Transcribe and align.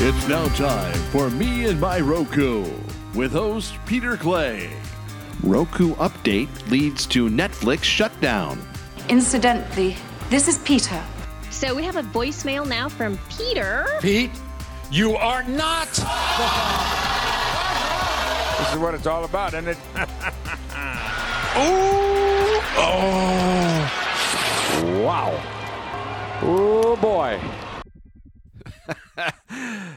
It's 0.00 0.28
now 0.28 0.46
time 0.54 0.94
for 1.10 1.28
Me 1.28 1.66
and 1.66 1.80
My 1.80 1.98
Roku 1.98 2.64
with 3.16 3.32
host 3.32 3.74
Peter 3.84 4.16
Clay. 4.16 4.70
Roku 5.42 5.96
update 5.96 6.70
leads 6.70 7.04
to 7.06 7.28
Netflix 7.28 7.82
shutdown. 7.82 8.62
Incidentally, 9.08 9.96
this 10.30 10.46
is 10.46 10.58
Peter. 10.58 11.02
So 11.50 11.74
we 11.74 11.82
have 11.82 11.96
a 11.96 12.04
voicemail 12.04 12.64
now 12.64 12.88
from 12.88 13.18
Peter. 13.28 13.88
Pete, 14.00 14.30
you 14.92 15.16
are 15.16 15.42
not. 15.42 15.88
This 18.58 18.72
is 18.72 18.78
what 18.78 18.94
it's 18.94 19.08
all 19.08 19.24
about, 19.24 19.52
isn't 19.54 19.66
it? 19.66 19.78
Ooh, 21.56 22.60
oh, 22.78 23.90
wow. 25.04 26.38
Oh 26.42 26.96
boy. 27.00 27.40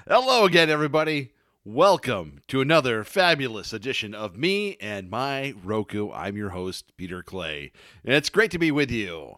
Hello 0.08 0.46
again, 0.46 0.70
everybody. 0.70 1.32
Welcome 1.64 2.42
to 2.48 2.60
another 2.60 3.04
fabulous 3.04 3.72
edition 3.72 4.14
of 4.14 4.36
Me 4.36 4.76
and 4.82 5.10
My 5.10 5.54
Roku. 5.64 6.12
I'm 6.12 6.36
your 6.36 6.50
host, 6.50 6.92
Peter 6.98 7.24
Clay. 7.24 7.72
And 8.04 8.14
it's 8.14 8.30
great 8.30 8.52
to 8.52 8.60
be 8.60 8.72
with 8.72 8.92
you 8.92 9.38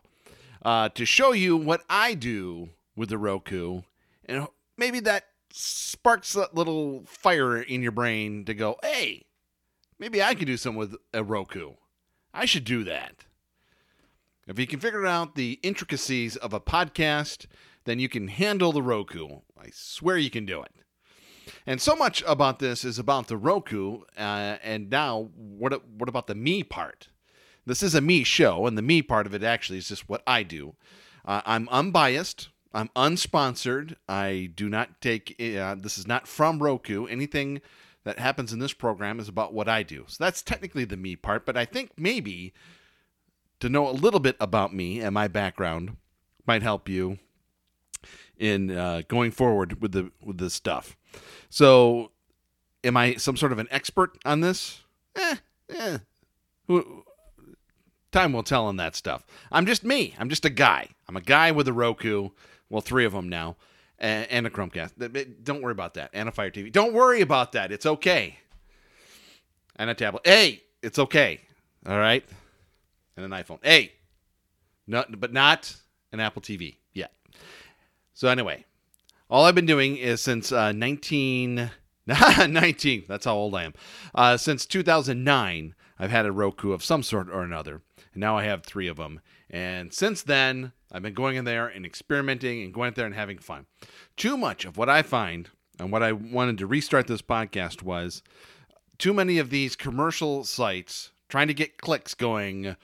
uh, 0.63 0.89
to 0.89 1.05
show 1.05 1.33
you 1.33 1.55
what 1.55 1.83
I 1.89 2.13
do 2.15 2.69
with 2.95 3.09
the 3.09 3.17
Roku. 3.17 3.81
And 4.25 4.47
maybe 4.77 4.99
that 5.01 5.25
sparks 5.51 6.33
that 6.33 6.55
little 6.55 7.03
fire 7.05 7.61
in 7.61 7.83
your 7.83 7.91
brain 7.91 8.45
to 8.45 8.53
go, 8.53 8.77
hey, 8.81 9.25
maybe 9.99 10.23
I 10.23 10.33
could 10.33 10.47
do 10.47 10.57
something 10.57 10.79
with 10.79 10.95
a 11.13 11.23
Roku. 11.23 11.73
I 12.33 12.45
should 12.45 12.63
do 12.63 12.83
that. 12.85 13.25
If 14.47 14.57
you 14.59 14.67
can 14.67 14.79
figure 14.79 15.05
out 15.05 15.35
the 15.35 15.59
intricacies 15.61 16.35
of 16.37 16.53
a 16.53 16.59
podcast, 16.59 17.45
then 17.85 17.99
you 17.99 18.09
can 18.09 18.27
handle 18.27 18.71
the 18.71 18.81
Roku. 18.81 19.39
I 19.59 19.69
swear 19.71 20.17
you 20.17 20.29
can 20.29 20.45
do 20.45 20.61
it. 20.61 20.71
And 21.65 21.81
so 21.81 21.95
much 21.95 22.23
about 22.25 22.59
this 22.59 22.83
is 22.85 22.99
about 22.99 23.27
the 23.27 23.37
Roku, 23.37 24.01
uh, 24.17 24.57
and 24.63 24.89
now 24.89 25.29
what? 25.35 25.87
What 25.87 26.09
about 26.09 26.27
the 26.27 26.35
me 26.35 26.63
part? 26.63 27.09
This 27.65 27.83
is 27.83 27.95
a 27.95 28.01
me 28.01 28.23
show, 28.23 28.65
and 28.65 28.77
the 28.77 28.81
me 28.81 29.01
part 29.01 29.25
of 29.25 29.33
it 29.33 29.43
actually 29.43 29.79
is 29.79 29.87
just 29.87 30.09
what 30.09 30.23
I 30.27 30.43
do. 30.43 30.75
Uh, 31.25 31.41
I'm 31.45 31.69
unbiased. 31.69 32.49
I'm 32.73 32.89
unsponsored. 32.95 33.95
I 34.09 34.51
do 34.55 34.67
not 34.67 34.99
take. 35.01 35.35
Uh, 35.39 35.75
this 35.75 35.97
is 35.97 36.07
not 36.07 36.27
from 36.27 36.61
Roku. 36.61 37.05
Anything 37.05 37.61
that 38.03 38.19
happens 38.19 38.51
in 38.51 38.59
this 38.59 38.73
program 38.73 39.19
is 39.19 39.29
about 39.29 39.53
what 39.53 39.69
I 39.69 39.83
do. 39.83 40.05
So 40.07 40.23
that's 40.23 40.41
technically 40.41 40.85
the 40.85 40.97
me 40.97 41.15
part. 41.15 41.45
But 41.45 41.55
I 41.55 41.65
think 41.65 41.91
maybe 41.97 42.53
to 43.59 43.69
know 43.69 43.87
a 43.87 43.91
little 43.91 44.19
bit 44.19 44.35
about 44.39 44.73
me 44.73 44.99
and 44.99 45.13
my 45.13 45.27
background 45.27 45.95
might 46.45 46.63
help 46.63 46.89
you 46.89 47.19
in 48.37 48.71
uh, 48.71 49.03
going 49.07 49.31
forward 49.31 49.81
with 49.81 49.91
the 49.91 50.11
with 50.21 50.37
this 50.37 50.53
stuff. 50.53 50.97
So, 51.49 52.11
am 52.83 52.97
I 52.97 53.15
some 53.15 53.37
sort 53.37 53.51
of 53.51 53.59
an 53.59 53.67
expert 53.71 54.17
on 54.25 54.41
this? 54.41 54.81
Eh, 55.15 55.35
eh. 55.69 55.97
Time 58.11 58.33
will 58.33 58.43
tell 58.43 58.65
on 58.65 58.77
that 58.77 58.95
stuff. 58.95 59.25
I'm 59.51 59.65
just 59.65 59.83
me. 59.83 60.15
I'm 60.19 60.29
just 60.29 60.45
a 60.45 60.49
guy. 60.49 60.89
I'm 61.07 61.17
a 61.17 61.21
guy 61.21 61.51
with 61.51 61.67
a 61.67 61.73
Roku. 61.73 62.29
Well, 62.69 62.81
three 62.81 63.05
of 63.05 63.13
them 63.13 63.29
now, 63.29 63.55
and, 63.99 64.47
a 64.47 64.49
Chromecast. 64.49 65.43
Don't 65.43 65.61
worry 65.61 65.71
about 65.71 65.95
that. 65.95 66.09
And 66.13 66.27
a 66.27 66.31
Fire 66.31 66.49
TV. 66.49 66.71
Don't 66.71 66.93
worry 66.93 67.21
about 67.21 67.51
that. 67.51 67.71
It's 67.71 67.85
okay. 67.85 68.37
And 69.75 69.89
a 69.89 69.93
tablet. 69.93 70.25
Hey, 70.25 70.63
it's 70.81 70.97
okay. 70.99 71.41
All 71.87 71.97
right. 71.97 72.23
And 73.15 73.25
an 73.25 73.31
iPhone. 73.31 73.59
Hey, 73.63 73.93
not, 74.87 75.19
but 75.19 75.33
not 75.33 75.75
an 76.11 76.19
Apple 76.19 76.41
TV 76.41 76.77
yet. 76.93 77.13
So 78.13 78.27
anyway, 78.27 78.65
all 79.29 79.45
I've 79.45 79.55
been 79.55 79.65
doing 79.65 79.97
is 79.97 80.21
since 80.21 80.51
uh, 80.51 80.71
19, 80.71 81.71
19, 82.07 83.03
that's 83.07 83.25
how 83.25 83.35
old 83.35 83.55
I 83.55 83.63
am. 83.63 83.73
Uh, 84.13 84.37
since 84.37 84.65
2009, 84.65 85.73
I've 85.97 86.11
had 86.11 86.25
a 86.25 86.31
Roku 86.31 86.71
of 86.71 86.83
some 86.83 87.03
sort 87.03 87.29
or 87.29 87.41
another. 87.41 87.81
And 88.13 88.21
now 88.21 88.37
I 88.37 88.43
have 88.43 88.63
three 88.63 88.87
of 88.87 88.97
them. 88.97 89.21
And 89.49 89.93
since 89.93 90.21
then, 90.21 90.71
I've 90.91 91.01
been 91.01 91.13
going 91.13 91.35
in 91.35 91.45
there 91.45 91.67
and 91.67 91.85
experimenting 91.85 92.63
and 92.63 92.73
going 92.73 92.89
in 92.89 92.93
there 92.93 93.05
and 93.05 93.15
having 93.15 93.39
fun. 93.39 93.65
Too 94.15 94.37
much 94.37 94.65
of 94.65 94.77
what 94.77 94.89
I 94.89 95.01
find 95.01 95.49
and 95.79 95.91
what 95.91 96.03
I 96.03 96.11
wanted 96.11 96.57
to 96.59 96.67
restart 96.67 97.07
this 97.07 97.21
podcast 97.21 97.81
was 97.81 98.21
too 98.97 99.13
many 99.13 99.39
of 99.39 99.49
these 99.49 99.75
commercial 99.75 100.43
sites 100.43 101.11
trying 101.29 101.47
to 101.47 101.53
get 101.53 101.79
clicks 101.79 102.13
going 102.13 102.75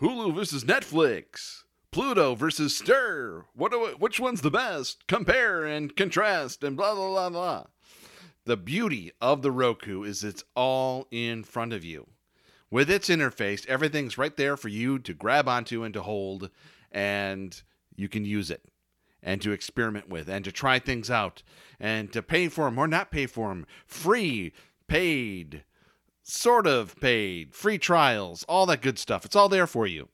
Hulu 0.00 0.34
versus 0.34 0.64
Netflix. 0.64 1.61
Pluto 1.92 2.34
versus 2.34 2.74
Stir. 2.74 3.44
What 3.54 3.70
do, 3.70 3.94
which 3.98 4.18
one's 4.18 4.40
the 4.40 4.50
best? 4.50 5.06
Compare 5.06 5.66
and 5.66 5.94
contrast 5.94 6.64
and 6.64 6.74
blah 6.76 6.94
blah 6.94 7.08
blah 7.08 7.30
blah. 7.30 7.64
The 8.46 8.56
beauty 8.56 9.12
of 9.20 9.42
the 9.42 9.52
Roku 9.52 10.02
is 10.02 10.24
it's 10.24 10.42
all 10.56 11.06
in 11.10 11.44
front 11.44 11.74
of 11.74 11.84
you. 11.84 12.08
With 12.70 12.90
its 12.90 13.10
interface, 13.10 13.66
everything's 13.66 14.16
right 14.16 14.34
there 14.34 14.56
for 14.56 14.68
you 14.68 14.98
to 15.00 15.12
grab 15.12 15.46
onto 15.46 15.84
and 15.84 15.92
to 15.92 16.00
hold 16.02 16.48
and 16.90 17.62
you 17.94 18.08
can 18.08 18.24
use 18.24 18.50
it 18.50 18.64
and 19.22 19.42
to 19.42 19.52
experiment 19.52 20.08
with 20.08 20.28
and 20.28 20.44
to 20.46 20.50
try 20.50 20.78
things 20.78 21.10
out 21.10 21.42
and 21.78 22.10
to 22.14 22.22
pay 22.22 22.48
for 22.48 22.64
them 22.64 22.78
or 22.78 22.88
not 22.88 23.10
pay 23.10 23.26
for 23.26 23.50
them. 23.50 23.66
Free, 23.86 24.54
paid, 24.88 25.62
sort 26.22 26.66
of 26.66 26.98
paid, 27.00 27.54
free 27.54 27.78
trials, 27.78 28.44
all 28.44 28.64
that 28.66 28.80
good 28.80 28.98
stuff. 28.98 29.24
It's 29.26 29.36
all 29.36 29.50
there 29.50 29.66
for 29.66 29.86
you. 29.86 30.08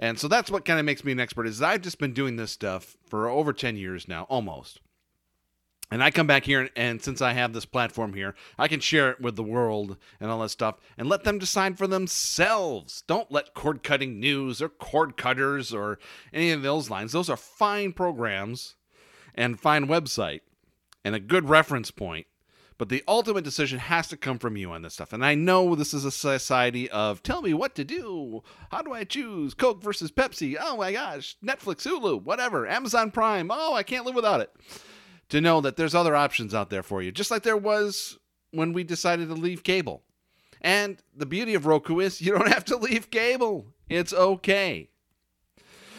And 0.00 0.18
so 0.18 0.28
that's 0.28 0.50
what 0.50 0.64
kind 0.64 0.80
of 0.80 0.86
makes 0.86 1.04
me 1.04 1.12
an 1.12 1.20
expert 1.20 1.46
is 1.46 1.60
I've 1.60 1.82
just 1.82 1.98
been 1.98 2.14
doing 2.14 2.36
this 2.36 2.50
stuff 2.50 2.96
for 3.06 3.28
over 3.28 3.52
10 3.52 3.76
years 3.76 4.08
now, 4.08 4.24
almost. 4.24 4.80
And 5.90 6.02
I 6.02 6.10
come 6.10 6.26
back 6.26 6.44
here, 6.44 6.60
and, 6.60 6.70
and, 6.76 7.02
since 7.02 7.20
I 7.20 7.32
have 7.32 7.52
this 7.52 7.66
platform 7.66 8.14
here, 8.14 8.34
I 8.56 8.68
can 8.68 8.80
share 8.80 9.10
it 9.10 9.20
with 9.20 9.36
the 9.36 9.42
world 9.42 9.96
and 10.20 10.30
all 10.30 10.38
that 10.40 10.50
stuff 10.50 10.76
and 10.96 11.08
let 11.08 11.24
them 11.24 11.38
decide 11.38 11.76
for 11.76 11.86
themselves. 11.86 13.02
Don't 13.06 13.30
let 13.30 13.54
cord 13.54 13.82
cutting 13.82 14.20
news 14.20 14.62
or 14.62 14.68
cord 14.68 15.16
cutters 15.16 15.74
or 15.74 15.98
any 16.32 16.52
of 16.52 16.62
those 16.62 16.90
lines. 16.90 17.12
Those 17.12 17.28
are 17.28 17.36
fine 17.36 17.92
programs 17.92 18.76
and 19.34 19.60
fine 19.60 19.86
website 19.86 20.40
and 21.04 21.14
a 21.14 21.20
good 21.20 21.48
reference 21.48 21.90
point 21.90 22.26
but 22.80 22.88
the 22.88 23.04
ultimate 23.06 23.44
decision 23.44 23.78
has 23.78 24.08
to 24.08 24.16
come 24.16 24.38
from 24.38 24.56
you 24.56 24.72
on 24.72 24.80
this 24.80 24.94
stuff. 24.94 25.12
And 25.12 25.22
I 25.22 25.34
know 25.34 25.74
this 25.74 25.92
is 25.92 26.06
a 26.06 26.10
society 26.10 26.88
of 26.88 27.22
tell 27.22 27.42
me 27.42 27.52
what 27.52 27.74
to 27.74 27.84
do. 27.84 28.42
How 28.70 28.80
do 28.80 28.94
I 28.94 29.04
choose? 29.04 29.52
Coke 29.52 29.82
versus 29.82 30.10
Pepsi. 30.10 30.56
Oh 30.58 30.78
my 30.78 30.90
gosh. 30.90 31.36
Netflix, 31.44 31.86
Hulu, 31.86 32.22
whatever. 32.22 32.66
Amazon 32.66 33.10
Prime. 33.10 33.50
Oh, 33.52 33.74
I 33.74 33.82
can't 33.82 34.06
live 34.06 34.14
without 34.14 34.40
it. 34.40 34.50
To 35.28 35.42
know 35.42 35.60
that 35.60 35.76
there's 35.76 35.94
other 35.94 36.16
options 36.16 36.54
out 36.54 36.70
there 36.70 36.82
for 36.82 37.02
you, 37.02 37.12
just 37.12 37.30
like 37.30 37.42
there 37.42 37.54
was 37.54 38.18
when 38.50 38.72
we 38.72 38.82
decided 38.82 39.28
to 39.28 39.34
leave 39.34 39.62
cable. 39.62 40.02
And 40.62 41.02
the 41.14 41.26
beauty 41.26 41.52
of 41.52 41.66
Roku 41.66 42.00
is 42.00 42.22
you 42.22 42.32
don't 42.32 42.48
have 42.52 42.64
to 42.64 42.78
leave 42.78 43.10
cable. 43.10 43.66
It's 43.90 44.14
okay. 44.14 44.88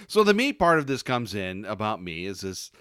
So 0.08 0.24
the 0.24 0.34
me 0.34 0.52
part 0.52 0.80
of 0.80 0.88
this 0.88 1.04
comes 1.04 1.36
in 1.36 1.64
about 1.64 2.02
me 2.02 2.26
is 2.26 2.42
this 2.42 2.72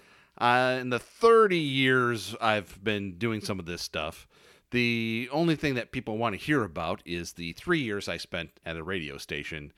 uh, 0.41 0.79
in 0.81 0.89
the 0.89 0.99
30 0.99 1.57
years 1.57 2.35
I've 2.41 2.83
been 2.83 3.17
doing 3.17 3.41
some 3.41 3.59
of 3.59 3.65
this 3.65 3.81
stuff, 3.81 4.27
the 4.71 5.29
only 5.31 5.55
thing 5.55 5.75
that 5.75 5.91
people 5.91 6.17
want 6.17 6.33
to 6.33 6.43
hear 6.43 6.63
about 6.63 7.01
is 7.05 7.33
the 7.33 7.53
three 7.53 7.79
years 7.79 8.09
I 8.09 8.17
spent 8.17 8.49
at 8.65 8.77
a 8.77 8.83
radio 8.83 9.17
station 9.17 9.71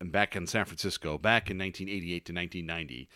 back 0.00 0.34
in 0.34 0.46
San 0.46 0.64
Francisco, 0.64 1.18
back 1.18 1.50
in 1.50 1.58
1988 1.58 2.24
to 2.24 2.32
1990. 2.32 3.08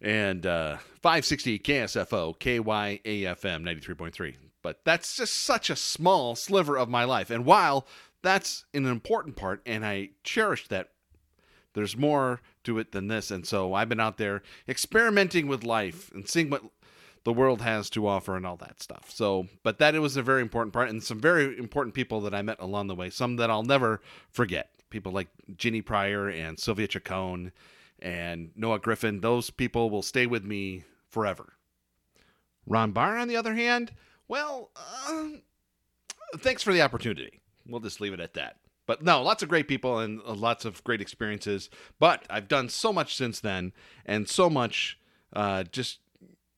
And 0.00 0.46
uh, 0.46 0.76
560 1.02 1.58
KSFO, 1.58 2.38
KYAFM 2.38 3.62
93.3. 3.64 4.34
But 4.62 4.84
that's 4.84 5.16
just 5.16 5.34
such 5.34 5.70
a 5.70 5.76
small 5.76 6.36
sliver 6.36 6.76
of 6.76 6.88
my 6.88 7.04
life. 7.04 7.30
And 7.30 7.44
while 7.44 7.86
that's 8.22 8.66
an 8.74 8.86
important 8.86 9.36
part, 9.36 9.62
and 9.64 9.86
I 9.86 10.10
cherish 10.22 10.68
that 10.68 10.90
there's 11.76 11.94
more 11.94 12.40
to 12.64 12.78
it 12.78 12.92
than 12.92 13.08
this. 13.08 13.30
And 13.30 13.46
so 13.46 13.74
I've 13.74 13.90
been 13.90 14.00
out 14.00 14.16
there 14.16 14.42
experimenting 14.66 15.46
with 15.46 15.62
life 15.62 16.10
and 16.14 16.26
seeing 16.26 16.48
what 16.48 16.62
the 17.24 17.34
world 17.34 17.60
has 17.60 17.90
to 17.90 18.06
offer 18.06 18.34
and 18.34 18.46
all 18.46 18.56
that 18.56 18.82
stuff. 18.82 19.10
So, 19.10 19.46
but 19.62 19.78
that 19.78 19.94
it 19.94 19.98
was 19.98 20.16
a 20.16 20.22
very 20.22 20.40
important 20.40 20.72
part 20.72 20.88
and 20.88 21.04
some 21.04 21.20
very 21.20 21.58
important 21.58 21.94
people 21.94 22.22
that 22.22 22.34
I 22.34 22.40
met 22.40 22.56
along 22.60 22.86
the 22.86 22.94
way, 22.94 23.10
some 23.10 23.36
that 23.36 23.50
I'll 23.50 23.62
never 23.62 24.00
forget. 24.30 24.70
People 24.88 25.12
like 25.12 25.28
Ginny 25.54 25.82
Pryor 25.82 26.30
and 26.30 26.58
Sylvia 26.58 26.88
Chacon 26.88 27.52
and 27.98 28.52
Noah 28.56 28.78
Griffin. 28.78 29.20
Those 29.20 29.50
people 29.50 29.90
will 29.90 30.02
stay 30.02 30.26
with 30.26 30.44
me 30.44 30.84
forever. 31.10 31.52
Ron 32.66 32.92
Barr, 32.92 33.18
on 33.18 33.28
the 33.28 33.36
other 33.36 33.54
hand, 33.54 33.92
well, 34.28 34.70
uh, 34.76 35.24
thanks 36.38 36.62
for 36.62 36.72
the 36.72 36.80
opportunity. 36.80 37.42
We'll 37.66 37.80
just 37.80 38.00
leave 38.00 38.14
it 38.14 38.20
at 38.20 38.32
that. 38.32 38.56
But 38.86 39.02
no, 39.02 39.22
lots 39.22 39.42
of 39.42 39.48
great 39.48 39.68
people 39.68 39.98
and 39.98 40.20
uh, 40.26 40.34
lots 40.34 40.64
of 40.64 40.82
great 40.84 41.00
experiences. 41.00 41.68
But 41.98 42.24
I've 42.30 42.48
done 42.48 42.68
so 42.68 42.92
much 42.92 43.16
since 43.16 43.40
then, 43.40 43.72
and 44.04 44.28
so 44.28 44.48
much 44.48 44.98
uh, 45.32 45.64
just 45.64 45.98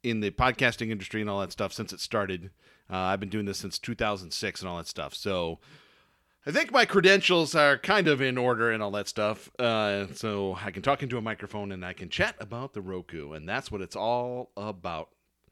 in 0.03 0.21
the 0.21 0.31
podcasting 0.31 0.91
industry 0.91 1.21
and 1.21 1.29
all 1.29 1.41
that 1.41 1.53
stuff 1.53 1.73
since 1.73 1.93
it 1.93 2.01
started. 2.01 2.51
Uh, 2.91 2.97
I've 2.97 3.21
been 3.21 3.29
doing 3.29 3.47
this 3.47 3.59
since 3.59 3.79
2006 3.79 4.61
and 4.61 4.69
all 4.69 4.77
that 4.79 4.87
stuff. 4.87 5.15
So 5.15 5.59
I 6.47 6.51
think 6.51 6.73
my 6.73 6.85
credentials 6.87 7.55
are 7.55 7.77
kind 7.77 8.09
of 8.09 8.23
in 8.23 8.39
order 8.39 8.71
and 8.71 8.83
all 8.83 8.91
that 8.93 9.09
stuff. 9.09 9.51
Uh, 9.59 10.07
so 10.15 10.57
I 10.63 10.71
can 10.71 10.83
talk 10.83 11.03
into 11.03 11.19
a 11.19 11.23
microphone 11.23 11.73
and 11.73 11.85
I 11.85 11.93
can 11.93 12.09
chat 12.09 12.37
about 12.41 12.73
the 12.73 12.81
Roku, 12.81 13.33
and 13.33 13.49
that's 13.49 13.71
what 13.71 13.83
it's 13.83 13.97
all 13.97 14.51
about. 14.57 15.11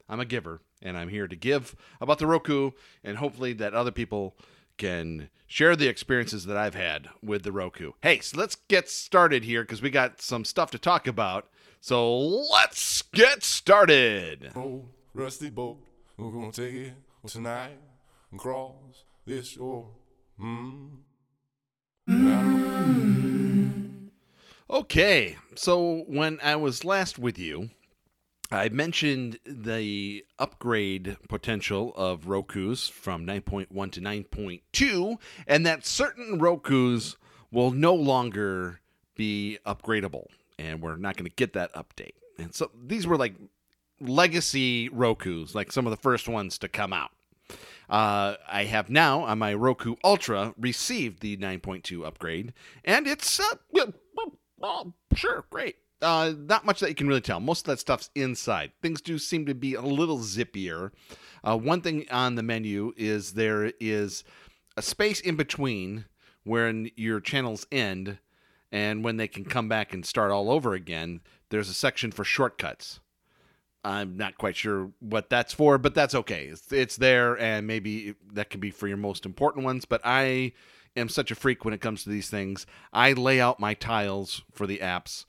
I'm 0.09 0.19
a 0.19 0.25
giver, 0.25 0.61
and 0.81 0.97
I'm 0.97 1.09
here 1.09 1.27
to 1.27 1.35
give 1.35 1.75
about 1.99 2.17
the 2.19 2.27
Roku, 2.27 2.71
and 3.03 3.17
hopefully 3.17 3.53
that 3.53 3.73
other 3.73 3.91
people 3.91 4.37
can 4.77 5.29
share 5.47 5.75
the 5.75 5.87
experiences 5.87 6.45
that 6.45 6.57
I've 6.57 6.75
had 6.75 7.07
with 7.23 7.43
the 7.43 7.51
Roku. 7.51 7.93
Hey, 8.01 8.19
so 8.19 8.37
let's 8.37 8.55
get 8.67 8.89
started 8.89 9.43
here 9.43 9.63
because 9.63 9.81
we 9.81 9.89
got 9.89 10.21
some 10.21 10.45
stuff 10.45 10.71
to 10.71 10.79
talk 10.79 11.07
about. 11.07 11.49
So 11.79 12.17
let's 12.17 13.01
get 13.01 13.43
started. 13.43 14.51
old 14.55 14.89
rusty 15.13 15.49
boat. 15.49 15.77
We're 16.17 16.31
gonna 16.31 16.51
take 16.51 16.73
it 16.73 16.93
tonight 17.25 17.77
and 18.31 18.39
cross 18.39 19.03
this 19.25 19.47
shore. 19.49 19.89
Mm. 20.39 20.89
Okay, 24.69 25.37
so 25.55 26.03
when 26.07 26.39
I 26.43 26.55
was 26.57 26.83
last 26.83 27.17
with 27.17 27.39
you, 27.39 27.69
I 28.51 28.69
mentioned 28.69 29.39
the 29.45 30.25
upgrade 30.39 31.17
potential 31.27 31.93
of 31.95 32.27
Roku's 32.27 32.87
from 32.87 33.25
9.1 33.25 33.91
to 33.91 34.01
9.2, 34.01 35.17
and 35.45 35.65
that 35.65 35.85
certain 35.85 36.39
Roku's 36.39 37.17
will 37.51 37.71
no 37.71 37.93
longer 37.93 38.79
be 39.15 39.57
upgradable, 39.65 40.27
and 40.57 40.81
we're 40.81 40.95
not 40.95 41.17
going 41.17 41.29
to 41.29 41.35
get 41.35 41.53
that 41.53 41.73
update. 41.73 42.13
And 42.39 42.55
so 42.55 42.71
these 42.85 43.05
were 43.05 43.17
like 43.17 43.35
legacy 43.99 44.87
Roku's, 44.89 45.53
like 45.53 45.71
some 45.71 45.85
of 45.85 45.91
the 45.91 45.97
first 45.97 46.29
ones 46.29 46.57
to 46.59 46.69
come 46.69 46.93
out. 46.93 47.11
Uh, 47.89 48.35
I 48.47 48.65
have 48.65 48.89
now 48.89 49.21
on 49.23 49.39
my 49.39 49.53
Roku 49.53 49.95
Ultra 50.03 50.53
received 50.57 51.21
the 51.21 51.35
9.2 51.35 52.05
upgrade, 52.05 52.53
and 52.85 53.07
it's 53.07 53.39
uh, 53.39 53.83
well, 54.57 54.93
sure, 55.15 55.45
great. 55.49 55.77
Uh, 56.01 56.33
not 56.37 56.65
much 56.65 56.79
that 56.79 56.89
you 56.89 56.95
can 56.95 57.07
really 57.07 57.21
tell. 57.21 57.39
Most 57.39 57.61
of 57.61 57.71
that 57.71 57.79
stuff's 57.79 58.11
inside. 58.13 58.71
Things 58.81 59.01
do 59.01 59.17
seem 59.17 59.45
to 59.47 59.55
be 59.55 59.73
a 59.73 59.81
little 59.81 60.19
zippier. 60.19 60.91
Uh, 61.43 61.57
one 61.57 61.81
thing 61.81 62.05
on 62.11 62.35
the 62.35 62.43
menu 62.43 62.93
is 62.97 63.33
there 63.33 63.71
is 63.79 64.23
a 64.75 64.81
space 64.81 65.19
in 65.19 65.35
between 65.35 66.05
when 66.43 66.91
your 66.95 67.19
channels 67.19 67.65
end 67.71 68.19
and 68.71 69.03
when 69.03 69.17
they 69.17 69.27
can 69.27 69.43
come 69.43 69.67
back 69.67 69.93
and 69.93 70.05
start 70.05 70.31
all 70.31 70.51
over 70.51 70.73
again. 70.73 71.21
There's 71.49 71.69
a 71.69 71.73
section 71.73 72.11
for 72.11 72.23
shortcuts. 72.23 72.99
I'm 73.83 74.17
not 74.17 74.37
quite 74.37 74.55
sure 74.55 74.91
what 74.99 75.29
that's 75.29 75.53
for, 75.53 75.77
but 75.77 75.95
that's 75.95 76.13
okay. 76.13 76.45
It's, 76.45 76.71
it's 76.71 76.97
there, 76.97 77.39
and 77.39 77.65
maybe 77.65 78.15
that 78.33 78.49
could 78.49 78.59
be 78.59 78.71
for 78.71 78.87
your 78.87 78.97
most 78.97 79.25
important 79.25 79.63
ones. 79.65 79.85
But 79.85 80.01
I 80.03 80.51
am 80.95 81.09
such 81.09 81.31
a 81.31 81.35
freak 81.35 81.63
when 81.63 81.73
it 81.73 81.81
comes 81.81 82.03
to 82.03 82.09
these 82.09 82.29
things. 82.29 82.65
I 82.91 83.13
lay 83.13 83.39
out 83.39 83.59
my 83.59 83.73
tiles 83.73 84.43
for 84.51 84.67
the 84.67 84.79
apps 84.79 85.25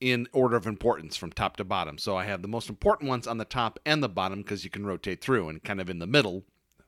in 0.00 0.28
order 0.32 0.56
of 0.56 0.66
importance 0.66 1.16
from 1.16 1.32
top 1.32 1.56
to 1.56 1.64
bottom. 1.64 1.98
So 1.98 2.16
I 2.16 2.24
have 2.24 2.42
the 2.42 2.48
most 2.48 2.68
important 2.68 3.08
ones 3.08 3.26
on 3.26 3.38
the 3.38 3.44
top 3.44 3.78
and 3.84 4.02
the 4.02 4.08
bottom 4.08 4.42
because 4.42 4.64
you 4.64 4.70
can 4.70 4.86
rotate 4.86 5.20
through, 5.20 5.48
and 5.48 5.62
kind 5.62 5.80
of 5.80 5.90
in 5.90 5.98
the 5.98 6.06
middle, 6.06 6.44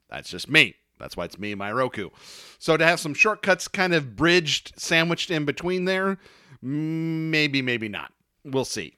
that's 0.08 0.30
just 0.30 0.48
me. 0.48 0.76
That's 0.98 1.16
why 1.16 1.24
it's 1.24 1.38
me 1.38 1.52
and 1.52 1.58
my 1.58 1.72
Roku. 1.72 2.10
So 2.58 2.76
to 2.76 2.84
have 2.84 3.00
some 3.00 3.14
shortcuts 3.14 3.68
kind 3.68 3.94
of 3.94 4.16
bridged, 4.16 4.74
sandwiched 4.78 5.30
in 5.30 5.44
between 5.44 5.86
there, 5.86 6.18
maybe, 6.60 7.62
maybe 7.62 7.88
not. 7.88 8.12
We'll 8.44 8.66
see. 8.66 8.96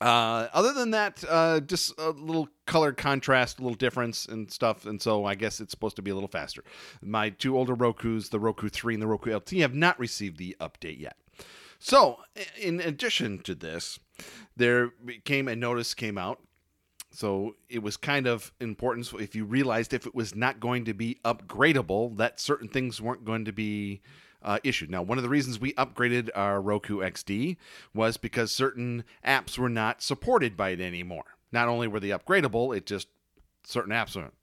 Uh, 0.00 0.46
other 0.52 0.72
than 0.72 0.92
that, 0.92 1.24
uh, 1.28 1.58
just 1.58 1.92
a 1.98 2.10
little 2.10 2.48
color 2.66 2.92
contrast, 2.92 3.58
a 3.58 3.62
little 3.62 3.74
difference 3.74 4.26
and 4.26 4.50
stuff. 4.50 4.86
And 4.86 5.02
so 5.02 5.24
I 5.24 5.34
guess 5.34 5.60
it's 5.60 5.72
supposed 5.72 5.96
to 5.96 6.02
be 6.02 6.12
a 6.12 6.14
little 6.14 6.28
faster. 6.28 6.62
My 7.02 7.30
two 7.30 7.58
older 7.58 7.74
Rokus, 7.74 8.30
the 8.30 8.38
Roku 8.38 8.68
3 8.68 8.94
and 8.94 9.02
the 9.02 9.08
Roku 9.08 9.34
LT, 9.34 9.50
have 9.54 9.74
not 9.74 9.98
received 9.98 10.38
the 10.38 10.56
update 10.60 11.00
yet. 11.00 11.16
So, 11.78 12.18
in 12.60 12.80
addition 12.80 13.38
to 13.40 13.54
this, 13.54 13.98
there 14.56 14.90
came 15.24 15.48
a 15.48 15.56
notice 15.56 15.94
came 15.94 16.18
out. 16.18 16.40
So 17.10 17.56
it 17.68 17.82
was 17.82 17.96
kind 17.96 18.26
of 18.26 18.52
important 18.60 19.10
if 19.14 19.34
you 19.34 19.44
realized 19.44 19.94
if 19.94 20.06
it 20.06 20.14
was 20.14 20.34
not 20.34 20.60
going 20.60 20.84
to 20.84 20.94
be 20.94 21.18
upgradable, 21.24 22.16
that 22.18 22.38
certain 22.38 22.68
things 22.68 23.00
weren't 23.00 23.24
going 23.24 23.44
to 23.46 23.52
be 23.52 24.02
uh, 24.42 24.58
issued. 24.62 24.90
Now, 24.90 25.02
one 25.02 25.18
of 25.18 25.22
the 25.22 25.30
reasons 25.30 25.58
we 25.58 25.72
upgraded 25.74 26.30
our 26.34 26.60
Roku 26.60 26.98
XD 26.98 27.56
was 27.94 28.16
because 28.16 28.52
certain 28.52 29.04
apps 29.26 29.58
were 29.58 29.70
not 29.70 30.02
supported 30.02 30.56
by 30.56 30.70
it 30.70 30.80
anymore. 30.80 31.24
Not 31.50 31.68
only 31.68 31.88
were 31.88 32.00
they 32.00 32.10
upgradable, 32.10 32.76
it 32.76 32.86
just 32.86 33.08
certain 33.64 33.92
apps 33.92 34.14
weren't. 34.14 34.34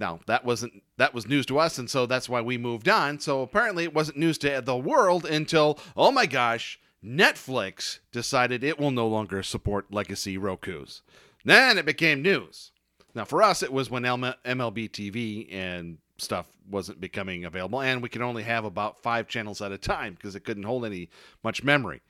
Now 0.00 0.18
that 0.26 0.46
wasn't 0.46 0.82
that 0.96 1.12
was 1.12 1.28
news 1.28 1.44
to 1.46 1.58
us, 1.58 1.78
and 1.78 1.88
so 1.88 2.06
that's 2.06 2.28
why 2.28 2.40
we 2.40 2.56
moved 2.56 2.88
on. 2.88 3.20
So 3.20 3.42
apparently, 3.42 3.84
it 3.84 3.94
wasn't 3.94 4.16
news 4.16 4.38
to 4.38 4.62
the 4.64 4.76
world 4.76 5.26
until 5.26 5.78
oh 5.94 6.10
my 6.10 6.24
gosh, 6.24 6.80
Netflix 7.04 8.00
decided 8.10 8.64
it 8.64 8.78
will 8.78 8.90
no 8.90 9.06
longer 9.06 9.42
support 9.42 9.92
legacy 9.92 10.38
Roku's. 10.38 11.02
Then 11.44 11.76
it 11.76 11.84
became 11.84 12.22
news. 12.22 12.72
Now 13.14 13.26
for 13.26 13.42
us, 13.42 13.62
it 13.62 13.72
was 13.72 13.90
when 13.90 14.04
MLB 14.04 14.90
TV 14.90 15.52
and 15.52 15.98
stuff 16.16 16.46
wasn't 16.68 17.00
becoming 17.00 17.44
available, 17.44 17.82
and 17.82 18.02
we 18.02 18.08
could 18.08 18.22
only 18.22 18.44
have 18.44 18.64
about 18.64 19.02
five 19.02 19.28
channels 19.28 19.60
at 19.60 19.72
a 19.72 19.78
time 19.78 20.14
because 20.14 20.34
it 20.34 20.44
couldn't 20.44 20.64
hold 20.64 20.86
any 20.86 21.10
much 21.44 21.62
memory. 21.62 22.00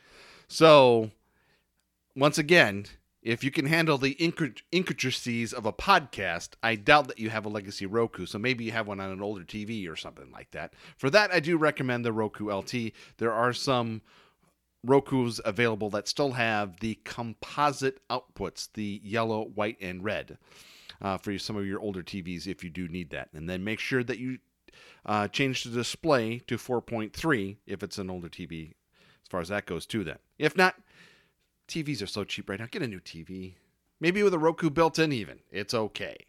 So 0.46 1.10
once 2.14 2.38
again, 2.38 2.86
if 3.22 3.44
you 3.44 3.50
can 3.50 3.66
handle 3.66 3.98
the 3.98 4.12
intricacies 4.72 5.52
of 5.52 5.66
a 5.66 5.72
podcast, 5.72 6.50
I 6.62 6.74
doubt 6.74 7.08
that 7.08 7.18
you 7.18 7.28
have 7.30 7.44
a 7.44 7.50
legacy 7.50 7.84
Roku. 7.84 8.24
So 8.24 8.38
maybe 8.38 8.64
you 8.64 8.72
have 8.72 8.86
one 8.86 9.00
on 9.00 9.10
an 9.10 9.20
older 9.20 9.44
TV 9.44 9.90
or 9.90 9.96
something 9.96 10.30
like 10.32 10.50
that. 10.52 10.72
For 10.96 11.10
that, 11.10 11.32
I 11.32 11.40
do 11.40 11.58
recommend 11.58 12.04
the 12.04 12.12
Roku 12.12 12.50
LT. 12.50 12.92
There 13.18 13.32
are 13.32 13.52
some 13.52 14.00
Roku's 14.82 15.40
available 15.44 15.90
that 15.90 16.08
still 16.08 16.32
have 16.32 16.80
the 16.80 16.98
composite 17.04 18.00
outputs, 18.08 18.68
the 18.72 19.00
yellow, 19.04 19.44
white, 19.54 19.76
and 19.82 20.02
red, 20.02 20.38
uh, 21.02 21.18
for 21.18 21.38
some 21.38 21.56
of 21.56 21.66
your 21.66 21.80
older 21.80 22.02
TVs 22.02 22.46
if 22.46 22.64
you 22.64 22.70
do 22.70 22.88
need 22.88 23.10
that. 23.10 23.28
And 23.34 23.48
then 23.48 23.62
make 23.64 23.80
sure 23.80 24.02
that 24.02 24.18
you 24.18 24.38
uh, 25.04 25.28
change 25.28 25.64
the 25.64 25.70
display 25.70 26.38
to 26.46 26.56
4.3 26.56 27.56
if 27.66 27.82
it's 27.82 27.98
an 27.98 28.08
older 28.08 28.28
TV, 28.28 28.70
as 28.70 29.28
far 29.28 29.40
as 29.40 29.48
that 29.48 29.66
goes, 29.66 29.84
too, 29.84 30.04
then. 30.04 30.18
If 30.38 30.56
not, 30.56 30.76
TVs 31.70 32.02
are 32.02 32.06
so 32.06 32.24
cheap 32.24 32.50
right 32.50 32.58
now. 32.58 32.66
Get 32.70 32.82
a 32.82 32.88
new 32.88 33.00
TV. 33.00 33.54
Maybe 34.00 34.22
with 34.22 34.34
a 34.34 34.38
Roku 34.38 34.70
built 34.70 34.98
in, 34.98 35.12
even. 35.12 35.38
It's 35.50 35.74
okay. 35.74 36.26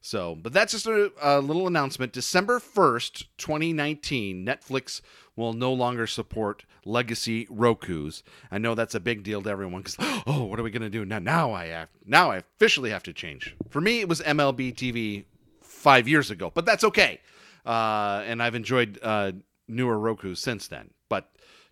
So, 0.00 0.34
but 0.34 0.52
that's 0.52 0.72
just 0.72 0.86
a, 0.86 1.10
a, 1.22 1.40
little 1.40 1.66
announcement. 1.66 2.12
December 2.12 2.60
1st, 2.60 3.24
2019, 3.38 4.44
Netflix 4.44 5.00
will 5.34 5.54
no 5.54 5.72
longer 5.72 6.06
support 6.06 6.66
legacy 6.84 7.46
Rokus. 7.46 8.22
I 8.50 8.58
know 8.58 8.74
that's 8.74 8.94
a 8.94 9.00
big 9.00 9.22
deal 9.22 9.40
to 9.40 9.48
everyone 9.48 9.80
because, 9.80 9.96
oh, 10.26 10.44
what 10.44 10.60
are 10.60 10.62
we 10.62 10.70
going 10.70 10.82
to 10.82 10.90
do 10.90 11.06
now? 11.06 11.20
Now 11.20 11.52
I 11.52 11.68
have, 11.68 11.88
now 12.04 12.32
I 12.32 12.36
officially 12.36 12.90
have 12.90 13.02
to 13.04 13.14
change. 13.14 13.56
For 13.70 13.80
me, 13.80 14.00
it 14.00 14.08
was 14.08 14.20
MLB 14.20 14.74
TV 14.74 15.24
five 15.62 16.06
years 16.06 16.30
ago, 16.30 16.52
but 16.52 16.66
that's 16.66 16.84
okay. 16.84 17.20
Uh, 17.64 18.22
and 18.26 18.42
I've 18.42 18.54
enjoyed 18.54 18.98
uh, 19.02 19.32
newer 19.68 19.96
Rokus 19.96 20.36
since 20.36 20.68
then. 20.68 20.90
But 21.08 21.30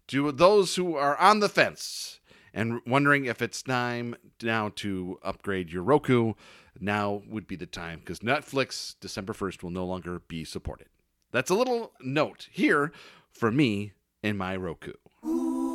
to 0.09 0.33
those 0.33 0.77
who 0.77 0.97
are 0.97 1.19
on 1.19 1.41
the 1.41 1.51
fence, 1.51 2.21
and 2.55 2.81
wondering 2.87 3.25
if 3.25 3.41
it's 3.41 3.63
time 3.63 4.15
now 4.43 4.71
to 4.77 5.19
upgrade 5.23 5.71
your 5.71 5.83
Roku, 5.83 6.35
now 6.79 7.23
would 7.29 7.47
be 7.47 7.57
the 7.57 7.67
time 7.67 8.01
because 8.01 8.21
Netflix 8.21 8.95
December 9.01 9.33
1st 9.33 9.63
will 9.63 9.71
no 9.71 9.85
longer 9.85 10.21
be 10.21 10.45
supported. 10.45 10.89
That's 11.31 11.51
a 11.51 11.55
little 11.55 11.93
note 12.01 12.49
here 12.51 12.93
for 13.31 13.51
me 13.51 13.93
and 14.23 14.37
my 14.37 14.55
Roku. 14.57 14.93
Ooh, 15.25 15.73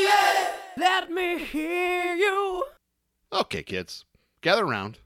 yeah. 0.00 0.50
Let 0.76 1.10
me 1.10 1.38
hear 1.44 2.14
you. 2.14 2.64
Okay, 3.32 3.62
kids, 3.62 4.04
gather 4.40 4.64
around. 4.64 5.00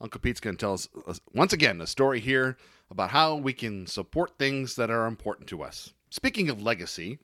Uncle 0.00 0.20
Pete's 0.20 0.40
going 0.40 0.56
to 0.56 0.60
tell 0.60 0.74
us 0.74 0.88
uh, 1.06 1.14
once 1.34 1.52
again 1.52 1.80
a 1.80 1.86
story 1.86 2.20
here 2.20 2.56
about 2.90 3.10
how 3.10 3.34
we 3.34 3.52
can 3.52 3.86
support 3.86 4.38
things 4.38 4.76
that 4.76 4.90
are 4.90 5.06
important 5.06 5.48
to 5.48 5.62
us. 5.62 5.92
Speaking 6.10 6.48
of 6.48 6.62
legacy, 6.62 7.18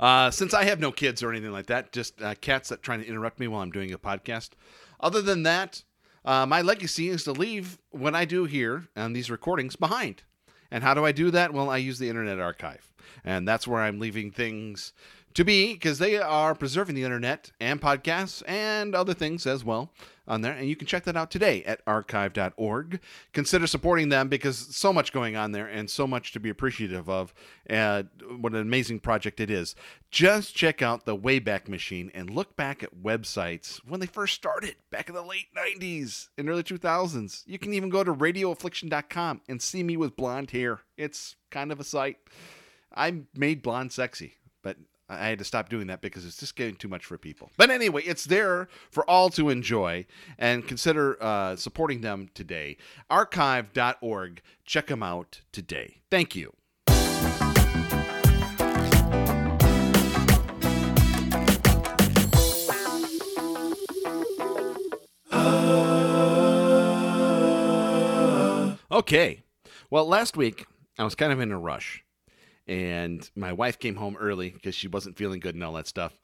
uh, 0.00 0.30
since 0.30 0.54
I 0.54 0.64
have 0.64 0.80
no 0.80 0.92
kids 0.92 1.22
or 1.22 1.30
anything 1.30 1.52
like 1.52 1.66
that, 1.66 1.92
just 1.92 2.20
uh, 2.22 2.34
cats 2.40 2.68
that 2.68 2.82
trying 2.82 3.00
to 3.00 3.06
interrupt 3.08 3.38
me 3.38 3.48
while 3.48 3.62
I'm 3.62 3.70
doing 3.70 3.92
a 3.92 3.98
podcast. 3.98 4.50
Other 5.00 5.22
than 5.22 5.42
that, 5.44 5.82
uh, 6.24 6.46
my 6.46 6.62
legacy 6.62 7.08
is 7.08 7.24
to 7.24 7.32
leave 7.32 7.78
what 7.90 8.14
I 8.14 8.24
do 8.24 8.44
here 8.44 8.88
on 8.96 9.12
these 9.12 9.30
recordings 9.30 9.76
behind. 9.76 10.22
And 10.70 10.82
how 10.82 10.94
do 10.94 11.04
I 11.04 11.12
do 11.12 11.30
that? 11.30 11.52
Well, 11.52 11.70
I 11.70 11.76
use 11.76 11.98
the 11.98 12.08
Internet 12.08 12.40
Archive. 12.40 12.90
And 13.24 13.46
that's 13.46 13.66
where 13.66 13.82
I'm 13.82 14.00
leaving 14.00 14.30
things 14.30 14.92
to 15.34 15.44
be 15.44 15.74
because 15.74 15.98
they 15.98 16.16
are 16.16 16.54
preserving 16.54 16.94
the 16.94 17.02
internet 17.02 17.50
and 17.60 17.80
podcasts 17.80 18.42
and 18.46 18.94
other 18.94 19.14
things 19.14 19.46
as 19.46 19.64
well 19.64 19.90
on 20.26 20.40
there. 20.40 20.52
And 20.52 20.68
you 20.68 20.76
can 20.76 20.86
check 20.86 21.04
that 21.04 21.16
out 21.16 21.30
today 21.30 21.62
at 21.64 21.80
archive.org. 21.86 23.00
Consider 23.32 23.66
supporting 23.66 24.08
them 24.08 24.28
because 24.28 24.56
so 24.56 24.92
much 24.92 25.12
going 25.12 25.36
on 25.36 25.52
there 25.52 25.66
and 25.66 25.90
so 25.90 26.06
much 26.06 26.32
to 26.32 26.40
be 26.40 26.48
appreciative 26.48 27.10
of. 27.10 27.34
Uh, 27.68 28.04
what 28.38 28.52
an 28.52 28.60
amazing 28.60 29.00
project 29.00 29.40
it 29.40 29.50
is. 29.50 29.74
Just 30.10 30.54
check 30.54 30.82
out 30.82 31.04
the 31.04 31.16
Wayback 31.16 31.68
Machine 31.68 32.10
and 32.14 32.30
look 32.30 32.56
back 32.56 32.82
at 32.82 33.02
websites 33.02 33.80
when 33.86 34.00
they 34.00 34.06
first 34.06 34.34
started 34.34 34.76
back 34.90 35.08
in 35.08 35.14
the 35.14 35.22
late 35.22 35.48
90s 35.56 36.28
and 36.38 36.48
early 36.48 36.62
2000s. 36.62 37.42
You 37.46 37.58
can 37.58 37.74
even 37.74 37.90
go 37.90 38.04
to 38.04 38.14
radioaffliction.com 38.14 39.42
and 39.48 39.60
see 39.60 39.82
me 39.82 39.96
with 39.96 40.16
blonde 40.16 40.52
hair. 40.52 40.80
It's 40.96 41.36
kind 41.50 41.72
of 41.72 41.80
a 41.80 41.84
sight. 41.84 42.18
I 42.94 43.22
made 43.34 43.62
blonde 43.62 43.92
sexy, 43.92 44.34
but 44.62 44.76
I 45.08 45.28
had 45.28 45.38
to 45.38 45.44
stop 45.44 45.68
doing 45.68 45.86
that 45.88 46.00
because 46.00 46.24
it's 46.24 46.38
just 46.38 46.56
getting 46.56 46.76
too 46.76 46.88
much 46.88 47.04
for 47.04 47.18
people. 47.18 47.50
But 47.56 47.70
anyway, 47.70 48.02
it's 48.04 48.24
there 48.24 48.68
for 48.90 49.08
all 49.08 49.28
to 49.30 49.50
enjoy 49.50 50.06
and 50.38 50.66
consider 50.66 51.22
uh, 51.22 51.56
supporting 51.56 52.00
them 52.00 52.28
today. 52.34 52.78
Archive.org. 53.10 54.42
Check 54.64 54.86
them 54.86 55.02
out 55.02 55.42
today. 55.52 55.98
Thank 56.10 56.34
you. 56.34 56.54
Okay. 68.90 69.42
Well, 69.90 70.06
last 70.06 70.36
week 70.36 70.66
I 70.98 71.04
was 71.04 71.16
kind 71.16 71.32
of 71.32 71.40
in 71.40 71.50
a 71.50 71.58
rush, 71.58 72.03
and 72.66 73.28
my 73.34 73.52
wife 73.52 73.78
came 73.78 73.96
home 73.96 74.16
early 74.18 74.50
because 74.50 74.74
she 74.74 74.88
wasn't 74.88 75.16
feeling 75.16 75.40
good 75.40 75.54
and 75.54 75.64
all 75.64 75.74
that 75.74 75.86
stuff. 75.86 76.14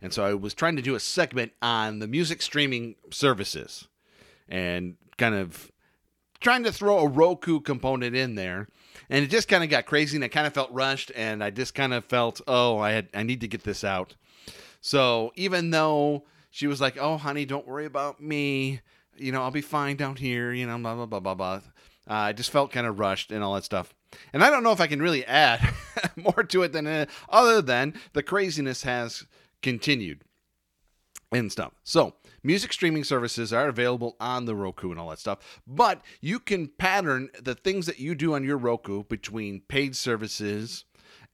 And 0.00 0.12
so 0.12 0.24
I 0.24 0.34
was 0.34 0.54
trying 0.54 0.76
to 0.76 0.82
do 0.82 0.94
a 0.94 1.00
segment 1.00 1.52
on 1.62 1.98
the 1.98 2.06
music 2.06 2.42
streaming 2.42 2.96
services 3.10 3.88
and 4.48 4.96
kind 5.16 5.34
of 5.34 5.70
trying 6.40 6.64
to 6.64 6.72
throw 6.72 6.98
a 6.98 7.08
Roku 7.08 7.60
component 7.60 8.14
in 8.14 8.34
there. 8.34 8.68
And 9.10 9.24
it 9.24 9.28
just 9.28 9.48
kind 9.48 9.64
of 9.64 9.70
got 9.70 9.86
crazy 9.86 10.16
and 10.16 10.24
I 10.24 10.28
kind 10.28 10.46
of 10.46 10.54
felt 10.54 10.70
rushed 10.72 11.12
and 11.14 11.42
I 11.42 11.50
just 11.50 11.74
kind 11.74 11.94
of 11.94 12.04
felt, 12.04 12.40
oh, 12.46 12.78
I 12.78 12.92
had 12.92 13.08
I 13.14 13.22
need 13.22 13.40
to 13.40 13.48
get 13.48 13.64
this 13.64 13.84
out. 13.84 14.14
So 14.80 15.32
even 15.34 15.70
though 15.70 16.24
she 16.50 16.66
was 16.66 16.80
like, 16.80 16.96
"Oh, 16.98 17.16
honey, 17.16 17.44
don't 17.44 17.66
worry 17.66 17.86
about 17.86 18.20
me. 18.20 18.80
You 19.16 19.32
know, 19.32 19.42
I'll 19.42 19.50
be 19.50 19.60
fine 19.60 19.96
down 19.96 20.16
here." 20.16 20.52
You 20.52 20.66
know, 20.66 20.78
blah 20.78 20.94
blah 20.94 21.06
blah 21.06 21.20
blah 21.20 21.34
blah. 21.34 21.60
Uh, 22.08 22.14
I 22.14 22.32
just 22.32 22.50
felt 22.50 22.72
kind 22.72 22.86
of 22.86 22.98
rushed 22.98 23.30
and 23.30 23.44
all 23.44 23.54
that 23.54 23.64
stuff. 23.64 23.94
And 24.32 24.42
I 24.42 24.50
don't 24.50 24.62
know 24.62 24.72
if 24.72 24.80
I 24.80 24.86
can 24.86 25.02
really 25.02 25.24
add 25.24 25.74
more 26.16 26.44
to 26.44 26.62
it 26.62 26.72
than 26.72 26.86
uh, 26.86 27.06
other 27.28 27.60
than 27.62 27.94
the 28.12 28.22
craziness 28.22 28.82
has 28.82 29.26
continued 29.62 30.22
and 31.32 31.52
stuff. 31.52 31.72
So, 31.84 32.14
music 32.42 32.72
streaming 32.72 33.04
services 33.04 33.52
are 33.52 33.68
available 33.68 34.16
on 34.18 34.46
the 34.46 34.54
Roku 34.54 34.90
and 34.90 34.98
all 34.98 35.10
that 35.10 35.18
stuff, 35.18 35.60
but 35.66 36.00
you 36.20 36.38
can 36.38 36.68
pattern 36.68 37.28
the 37.40 37.54
things 37.54 37.86
that 37.86 37.98
you 37.98 38.14
do 38.14 38.34
on 38.34 38.44
your 38.44 38.56
Roku 38.56 39.04
between 39.04 39.60
paid 39.68 39.94
services, 39.94 40.84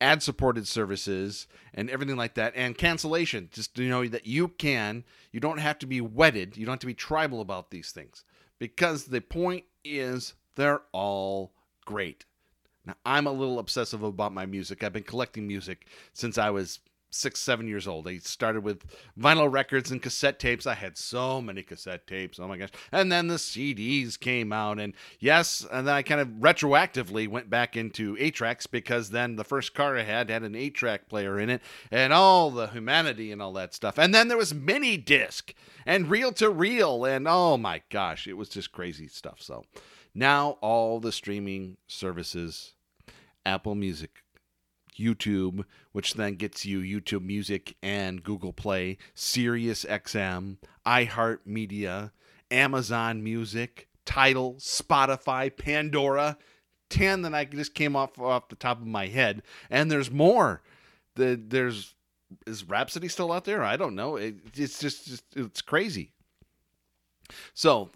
ad 0.00 0.22
supported 0.22 0.66
services, 0.66 1.46
and 1.72 1.88
everything 1.90 2.16
like 2.16 2.34
that, 2.34 2.54
and 2.56 2.76
cancellation. 2.76 3.48
Just 3.52 3.76
to 3.76 3.82
know 3.82 4.06
that 4.08 4.26
you 4.26 4.48
can, 4.48 5.04
you 5.30 5.38
don't 5.38 5.60
have 5.60 5.78
to 5.80 5.86
be 5.86 6.00
wedded, 6.00 6.56
you 6.56 6.66
don't 6.66 6.74
have 6.74 6.80
to 6.80 6.86
be 6.86 6.94
tribal 6.94 7.40
about 7.40 7.70
these 7.70 7.92
things 7.92 8.24
because 8.58 9.04
the 9.04 9.20
point 9.20 9.64
is 9.84 10.34
they're 10.56 10.82
all 10.92 11.52
great. 11.84 12.24
Now, 12.86 12.94
I'm 13.04 13.26
a 13.26 13.32
little 13.32 13.58
obsessive 13.58 14.02
about 14.02 14.32
my 14.32 14.46
music. 14.46 14.82
I've 14.82 14.92
been 14.92 15.02
collecting 15.02 15.46
music 15.46 15.86
since 16.12 16.36
I 16.38 16.50
was 16.50 16.80
six, 17.14 17.40
seven 17.40 17.68
years 17.68 17.86
old. 17.86 18.08
I 18.08 18.18
started 18.18 18.64
with 18.64 18.84
vinyl 19.18 19.50
records 19.50 19.90
and 19.90 20.02
cassette 20.02 20.38
tapes. 20.38 20.66
I 20.66 20.74
had 20.74 20.98
so 20.98 21.40
many 21.40 21.62
cassette 21.62 22.06
tapes. 22.06 22.40
Oh 22.40 22.48
my 22.48 22.58
gosh. 22.58 22.70
And 22.90 23.10
then 23.10 23.28
the 23.28 23.36
CDs 23.36 24.18
came 24.18 24.52
out. 24.52 24.80
And 24.80 24.94
yes, 25.20 25.66
and 25.70 25.86
then 25.86 25.94
I 25.94 26.02
kind 26.02 26.20
of 26.20 26.28
retroactively 26.28 27.28
went 27.28 27.48
back 27.48 27.76
into 27.76 28.16
8 28.18 28.34
tracks 28.34 28.66
because 28.66 29.10
then 29.10 29.36
the 29.36 29.44
first 29.44 29.74
car 29.74 29.96
I 29.96 30.02
had 30.02 30.28
had 30.28 30.42
an 30.42 30.56
8 30.56 30.74
track 30.74 31.08
player 31.08 31.38
in 31.38 31.50
it 31.50 31.62
and 31.90 32.12
all 32.12 32.50
the 32.50 32.66
humanity 32.66 33.30
and 33.30 33.40
all 33.40 33.52
that 33.54 33.74
stuff. 33.74 33.96
And 33.96 34.12
then 34.12 34.28
there 34.28 34.36
was 34.36 34.52
mini 34.52 34.96
disc 34.96 35.54
and 35.86 36.10
reel 36.10 36.32
to 36.32 36.50
reel. 36.50 37.04
And 37.04 37.28
oh 37.28 37.56
my 37.56 37.82
gosh, 37.90 38.26
it 38.26 38.36
was 38.36 38.48
just 38.48 38.72
crazy 38.72 39.06
stuff. 39.06 39.40
So 39.40 39.64
now 40.14 40.58
all 40.60 41.00
the 41.00 41.12
streaming 41.12 41.76
services, 41.86 42.73
Apple 43.46 43.74
Music, 43.74 44.22
YouTube, 44.98 45.64
which 45.92 46.14
then 46.14 46.34
gets 46.34 46.64
you 46.64 46.80
YouTube 46.80 47.24
Music 47.24 47.76
and 47.82 48.22
Google 48.22 48.52
Play, 48.52 48.98
Sirius 49.14 49.84
XM, 49.84 50.58
iHeartMedia, 50.86 52.12
Amazon 52.50 53.22
Music, 53.22 53.88
Tidal, 54.04 54.54
Spotify, 54.54 55.54
Pandora. 55.54 56.36
10 56.90 57.22
that 57.22 57.34
I 57.34 57.44
just 57.44 57.74
came 57.74 57.96
off 57.96 58.20
off 58.20 58.48
the 58.48 58.56
top 58.56 58.80
of 58.80 58.86
my 58.86 59.06
head. 59.06 59.42
And 59.70 59.90
there's 59.90 60.10
more. 60.10 60.62
The, 61.16 61.40
there's 61.42 61.94
is 62.46 62.64
Rhapsody 62.64 63.08
still 63.08 63.32
out 63.32 63.44
there? 63.44 63.62
I 63.62 63.76
don't 63.76 63.94
know. 63.94 64.16
It, 64.16 64.36
it's 64.54 64.78
just, 64.78 65.06
just 65.06 65.24
it's 65.34 65.62
crazy. 65.62 66.12
So 67.54 67.90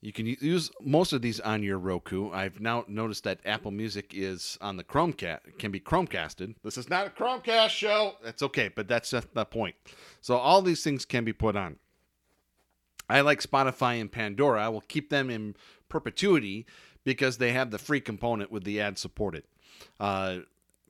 you 0.00 0.12
can 0.12 0.26
use 0.26 0.70
most 0.80 1.12
of 1.12 1.20
these 1.20 1.40
on 1.40 1.62
your 1.62 1.78
Roku. 1.78 2.30
I've 2.30 2.60
now 2.60 2.84
noticed 2.88 3.24
that 3.24 3.40
Apple 3.44 3.70
Music 3.70 4.12
is 4.14 4.56
on 4.60 4.76
the 4.76 4.84
Chromecast, 4.84 5.58
can 5.58 5.70
be 5.70 5.80
Chromecasted. 5.80 6.54
This 6.64 6.78
is 6.78 6.88
not 6.88 7.06
a 7.06 7.10
Chromecast 7.10 7.68
show. 7.68 8.14
That's 8.24 8.42
okay, 8.42 8.70
but 8.74 8.88
that's 8.88 9.10
just 9.10 9.34
the 9.34 9.44
point. 9.44 9.74
So 10.22 10.36
all 10.36 10.62
these 10.62 10.82
things 10.82 11.04
can 11.04 11.24
be 11.24 11.34
put 11.34 11.54
on. 11.54 11.76
I 13.10 13.20
like 13.20 13.42
Spotify 13.42 14.00
and 14.00 14.10
Pandora. 14.10 14.64
I 14.64 14.68
will 14.68 14.80
keep 14.82 15.10
them 15.10 15.28
in 15.28 15.54
perpetuity 15.88 16.64
because 17.04 17.36
they 17.36 17.52
have 17.52 17.70
the 17.70 17.78
free 17.78 18.00
component 18.00 18.50
with 18.50 18.64
the 18.64 18.80
ad 18.80 18.98
supported. 18.98 19.44
Uh, 19.98 20.38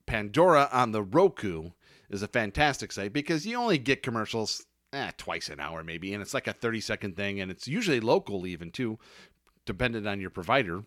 Pandora 0.06 0.68
on 0.72 0.92
the 0.92 1.02
Roku 1.02 1.70
is 2.10 2.22
a 2.22 2.28
fantastic 2.28 2.92
site 2.92 3.12
because 3.12 3.46
you 3.46 3.56
only 3.56 3.78
get 3.78 4.02
commercials 4.02 4.66
eh, 4.92 5.10
twice 5.16 5.48
an 5.48 5.60
hour 5.60 5.82
maybe, 5.84 6.12
and 6.12 6.22
it's 6.22 6.34
like 6.34 6.46
a 6.46 6.52
30 6.52 6.80
second 6.80 7.16
thing, 7.16 7.40
and 7.40 7.50
it's 7.50 7.68
usually 7.68 8.00
local 8.00 8.46
even 8.46 8.70
too, 8.70 8.98
dependent 9.66 10.06
on 10.06 10.20
your 10.20 10.30
provider. 10.30 10.84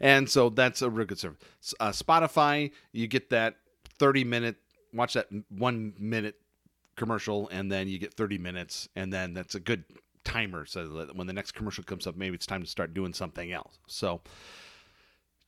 And 0.00 0.30
so 0.30 0.50
that's 0.50 0.82
a 0.82 0.90
real 0.90 1.06
good 1.06 1.18
service. 1.18 1.38
Uh, 1.80 1.90
Spotify, 1.90 2.70
you 2.92 3.06
get 3.06 3.30
that 3.30 3.56
30 3.98 4.24
minute, 4.24 4.56
watch 4.92 5.14
that 5.14 5.28
one 5.48 5.94
minute 5.98 6.36
commercial, 6.96 7.48
and 7.48 7.70
then 7.70 7.88
you 7.88 7.98
get 7.98 8.14
30 8.14 8.38
minutes, 8.38 8.88
and 8.94 9.12
then 9.12 9.34
that's 9.34 9.54
a 9.54 9.60
good 9.60 9.84
timer 10.24 10.64
so 10.64 10.86
that 10.86 11.16
when 11.16 11.26
the 11.26 11.32
next 11.32 11.52
commercial 11.52 11.84
comes 11.84 12.06
up, 12.06 12.16
maybe 12.16 12.34
it's 12.34 12.46
time 12.46 12.62
to 12.62 12.68
start 12.68 12.94
doing 12.94 13.12
something 13.12 13.52
else. 13.52 13.78
So, 13.86 14.20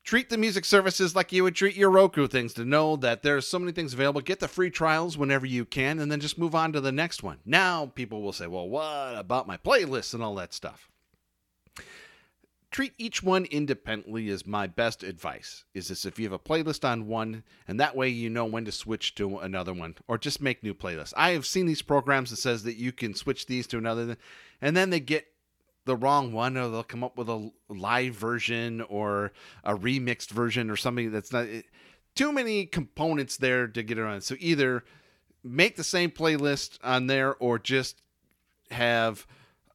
Treat 0.06 0.30
the 0.30 0.38
music 0.38 0.64
services 0.64 1.16
like 1.16 1.32
you 1.32 1.42
would 1.42 1.56
treat 1.56 1.74
your 1.74 1.90
Roku 1.90 2.28
things 2.28 2.54
to 2.54 2.64
know 2.64 2.94
that 2.94 3.24
there's 3.24 3.44
so 3.44 3.58
many 3.58 3.72
things 3.72 3.92
available. 3.92 4.20
Get 4.20 4.38
the 4.38 4.46
free 4.46 4.70
trials 4.70 5.18
whenever 5.18 5.46
you 5.46 5.64
can 5.64 5.98
and 5.98 6.12
then 6.12 6.20
just 6.20 6.38
move 6.38 6.54
on 6.54 6.72
to 6.74 6.80
the 6.80 6.92
next 6.92 7.24
one. 7.24 7.38
Now 7.44 7.86
people 7.86 8.22
will 8.22 8.32
say, 8.32 8.46
well, 8.46 8.68
what 8.68 9.16
about 9.16 9.48
my 9.48 9.56
playlists 9.56 10.14
and 10.14 10.22
all 10.22 10.36
that 10.36 10.54
stuff? 10.54 10.88
Treat 12.70 12.92
each 12.98 13.20
one 13.20 13.46
independently 13.46 14.28
is 14.28 14.46
my 14.46 14.68
best 14.68 15.02
advice. 15.02 15.64
Is 15.74 15.88
this 15.88 16.04
if 16.04 16.20
you 16.20 16.24
have 16.26 16.32
a 16.32 16.38
playlist 16.38 16.88
on 16.88 17.08
one 17.08 17.42
and 17.66 17.80
that 17.80 17.96
way 17.96 18.08
you 18.08 18.30
know 18.30 18.44
when 18.44 18.64
to 18.66 18.72
switch 18.72 19.16
to 19.16 19.38
another 19.38 19.74
one 19.74 19.96
or 20.06 20.18
just 20.18 20.40
make 20.40 20.62
new 20.62 20.74
playlists. 20.74 21.14
I 21.16 21.30
have 21.30 21.44
seen 21.46 21.66
these 21.66 21.82
programs 21.82 22.30
that 22.30 22.36
says 22.36 22.62
that 22.62 22.76
you 22.76 22.92
can 22.92 23.12
switch 23.12 23.46
these 23.46 23.66
to 23.68 23.78
another 23.78 24.16
and 24.60 24.76
then 24.76 24.90
they 24.90 25.00
get 25.00 25.26
the 25.86 25.96
wrong 25.96 26.32
one 26.32 26.56
or 26.56 26.68
they'll 26.68 26.82
come 26.82 27.02
up 27.02 27.16
with 27.16 27.28
a 27.28 27.50
live 27.68 28.14
version 28.14 28.82
or 28.82 29.32
a 29.64 29.74
remixed 29.74 30.30
version 30.30 30.68
or 30.68 30.76
something 30.76 31.10
that's 31.10 31.32
not 31.32 31.46
it, 31.46 31.64
too 32.14 32.32
many 32.32 32.66
components 32.66 33.36
there 33.36 33.66
to 33.68 33.82
get 33.82 33.98
around. 33.98 34.20
So 34.22 34.34
either 34.38 34.84
make 35.42 35.76
the 35.76 35.84
same 35.84 36.10
playlist 36.10 36.78
on 36.82 37.06
there 37.06 37.34
or 37.36 37.58
just 37.58 38.02
have 38.70 39.26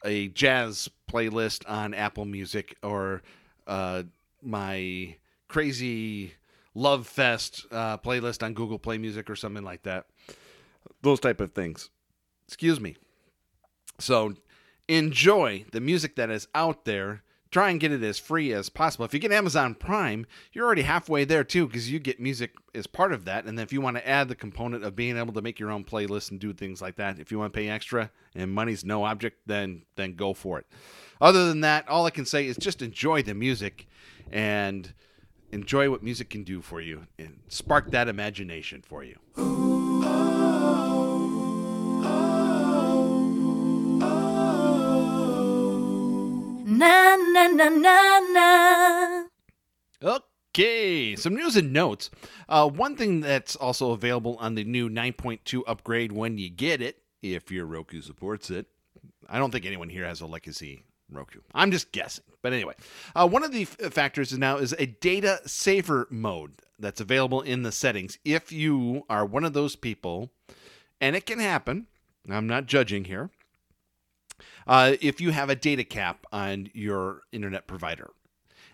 a 0.03 0.27
jazz 0.29 0.89
playlist 1.09 1.63
on 1.69 1.93
Apple 1.93 2.25
Music 2.25 2.75
or 2.83 3.21
uh, 3.67 4.03
my 4.41 5.15
crazy 5.47 6.33
love 6.75 7.07
fest 7.07 7.65
uh, 7.71 7.97
playlist 7.97 8.43
on 8.43 8.53
Google 8.53 8.79
Play 8.79 8.97
Music 8.97 9.29
or 9.29 9.35
something 9.35 9.63
like 9.63 9.83
that. 9.83 10.07
Those 11.01 11.19
type 11.19 11.39
of 11.39 11.53
things. 11.53 11.89
Excuse 12.47 12.79
me. 12.79 12.97
So 13.99 14.33
enjoy 14.87 15.65
the 15.71 15.81
music 15.81 16.15
that 16.15 16.29
is 16.29 16.47
out 16.53 16.85
there. 16.85 17.23
Try 17.49 17.69
and 17.69 17.81
get 17.81 17.91
it 17.91 18.01
as 18.01 18.17
free 18.17 18.53
as 18.53 18.69
possible. 18.69 19.03
If 19.03 19.13
you 19.13 19.19
get 19.19 19.33
Amazon 19.33 19.75
Prime, 19.75 20.25
you're 20.53 20.65
already 20.65 20.83
halfway 20.83 21.25
there 21.25 21.43
too, 21.43 21.67
because 21.67 21.91
you 21.91 21.99
get 21.99 22.17
music 22.17 22.53
as 22.73 22.87
part 22.87 23.11
of 23.11 23.25
that. 23.25 23.43
And 23.43 23.57
then 23.57 23.63
if 23.63 23.73
you 23.73 23.81
want 23.81 23.97
to 23.97 24.07
add 24.07 24.29
the 24.29 24.35
component 24.35 24.85
of 24.85 24.95
being 24.95 25.17
able 25.17 25.33
to 25.33 25.41
make 25.41 25.59
your 25.59 25.69
own 25.69 25.83
playlist 25.83 26.31
and 26.31 26.39
do 26.39 26.53
things 26.53 26.81
like 26.81 26.95
that, 26.95 27.19
if 27.19 27.29
you 27.29 27.39
want 27.39 27.51
to 27.51 27.59
pay 27.59 27.67
extra 27.67 28.09
and 28.33 28.53
money's 28.53 28.85
no 28.85 29.03
object, 29.03 29.39
then 29.47 29.83
then 29.97 30.15
go 30.15 30.33
for 30.33 30.59
it. 30.59 30.65
Other 31.19 31.45
than 31.47 31.59
that, 31.59 31.89
all 31.89 32.05
I 32.05 32.09
can 32.09 32.25
say 32.25 32.47
is 32.47 32.55
just 32.55 32.81
enjoy 32.81 33.21
the 33.21 33.33
music 33.33 33.85
and 34.31 34.93
enjoy 35.51 35.89
what 35.89 36.01
music 36.01 36.29
can 36.29 36.43
do 36.45 36.61
for 36.61 36.79
you 36.79 37.07
and 37.19 37.41
spark 37.49 37.91
that 37.91 38.07
imagination 38.07 38.81
for 38.81 39.03
you. 39.03 39.60
Na 46.81 47.15
na 47.15 47.45
na 47.45 47.69
na 47.69 48.19
na. 48.33 49.25
Okay, 50.01 51.15
some 51.15 51.35
news 51.35 51.55
and 51.55 51.71
notes. 51.71 52.09
Uh, 52.49 52.67
one 52.67 52.95
thing 52.95 53.21
that's 53.21 53.55
also 53.55 53.91
available 53.91 54.35
on 54.39 54.55
the 54.55 54.63
new 54.63 54.89
9.2 54.89 55.61
upgrade 55.67 56.11
when 56.11 56.39
you 56.39 56.49
get 56.49 56.81
it, 56.81 57.03
if 57.21 57.51
your 57.51 57.67
Roku 57.67 58.01
supports 58.01 58.49
it. 58.49 58.65
I 59.29 59.37
don't 59.37 59.51
think 59.51 59.67
anyone 59.67 59.89
here 59.89 60.05
has 60.07 60.21
a 60.21 60.25
legacy 60.25 60.81
Roku. 61.11 61.41
I'm 61.53 61.69
just 61.69 61.91
guessing. 61.91 62.23
But 62.41 62.53
anyway, 62.53 62.73
uh, 63.15 63.27
one 63.27 63.43
of 63.43 63.51
the 63.51 63.61
f- 63.61 63.93
factors 63.93 64.35
now 64.35 64.57
is 64.57 64.73
a 64.79 64.87
data 64.87 65.39
saver 65.45 66.07
mode 66.09 66.53
that's 66.79 66.99
available 66.99 67.41
in 67.41 67.61
the 67.61 67.71
settings. 67.71 68.17
If 68.25 68.51
you 68.51 69.03
are 69.07 69.23
one 69.23 69.43
of 69.43 69.53
those 69.53 69.75
people, 69.75 70.31
and 70.99 71.15
it 71.15 71.27
can 71.27 71.37
happen, 71.37 71.85
I'm 72.27 72.47
not 72.47 72.65
judging 72.65 73.03
here, 73.03 73.29
uh, 74.67 74.93
if 75.01 75.21
you 75.21 75.31
have 75.31 75.49
a 75.49 75.55
data 75.55 75.83
cap 75.83 76.25
on 76.31 76.69
your 76.73 77.21
internet 77.31 77.67
provider. 77.67 78.11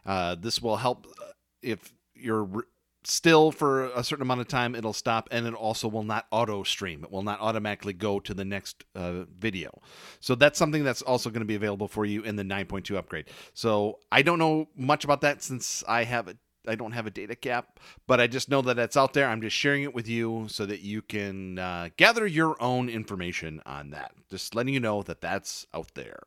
Uh, 0.05 0.35
this 0.35 0.61
will 0.61 0.77
help 0.77 1.05
uh, 1.21 1.31
if 1.61 1.93
you're 2.15 2.43
re- 2.43 2.63
still 3.03 3.51
for 3.51 3.85
a 3.87 4.03
certain 4.03 4.21
amount 4.21 4.41
of 4.41 4.47
time, 4.47 4.75
it'll 4.75 4.93
stop 4.93 5.29
and 5.31 5.47
it 5.47 5.53
also 5.53 5.87
will 5.87 6.03
not 6.03 6.25
auto 6.31 6.63
stream. 6.63 7.03
It 7.03 7.11
will 7.11 7.23
not 7.23 7.39
automatically 7.39 7.93
go 7.93 8.19
to 8.19 8.33
the 8.33 8.45
next 8.45 8.83
uh, 8.95 9.23
video. 9.37 9.81
So 10.19 10.35
that's 10.35 10.59
something 10.59 10.83
that's 10.83 11.01
also 11.01 11.29
going 11.29 11.41
to 11.41 11.45
be 11.45 11.55
available 11.55 11.87
for 11.87 12.05
you 12.05 12.23
in 12.23 12.35
the 12.35 12.43
9.2 12.43 12.95
upgrade. 12.95 13.25
So 13.53 13.99
I 14.11 14.21
don't 14.21 14.39
know 14.39 14.67
much 14.75 15.05
about 15.05 15.21
that 15.21 15.41
since 15.41 15.83
I 15.87 16.03
have 16.03 16.27
a 16.27 16.35
I 16.67 16.75
don't 16.75 16.91
have 16.91 17.07
a 17.07 17.11
data 17.11 17.35
cap, 17.35 17.79
but 18.07 18.19
I 18.19 18.27
just 18.27 18.49
know 18.49 18.61
that 18.63 18.79
it's 18.79 18.97
out 18.97 19.13
there. 19.13 19.27
I'm 19.27 19.41
just 19.41 19.55
sharing 19.55 19.83
it 19.83 19.93
with 19.93 20.07
you 20.07 20.47
so 20.49 20.65
that 20.65 20.81
you 20.81 21.01
can 21.01 21.59
uh, 21.59 21.89
gather 21.97 22.27
your 22.27 22.61
own 22.61 22.89
information 22.89 23.61
on 23.65 23.91
that. 23.91 24.11
Just 24.29 24.55
letting 24.55 24.73
you 24.73 24.79
know 24.79 25.03
that 25.03 25.21
that's 25.21 25.65
out 25.73 25.93
there. 25.95 26.19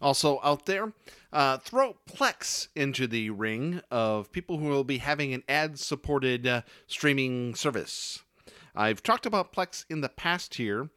Also 0.00 0.38
out 0.44 0.66
there, 0.66 0.92
uh, 1.32 1.58
throw 1.58 1.96
Plex 2.08 2.68
into 2.76 3.06
the 3.06 3.30
ring 3.30 3.80
of 3.90 4.30
people 4.30 4.58
who 4.58 4.68
will 4.68 4.84
be 4.84 4.98
having 4.98 5.34
an 5.34 5.42
ad-supported 5.48 6.46
uh, 6.46 6.62
streaming 6.86 7.54
service. 7.54 8.22
I've 8.76 9.02
talked 9.02 9.26
about 9.26 9.52
Plex 9.52 9.84
in 9.90 10.00
the 10.00 10.08
past 10.08 10.54
here, 10.54 10.88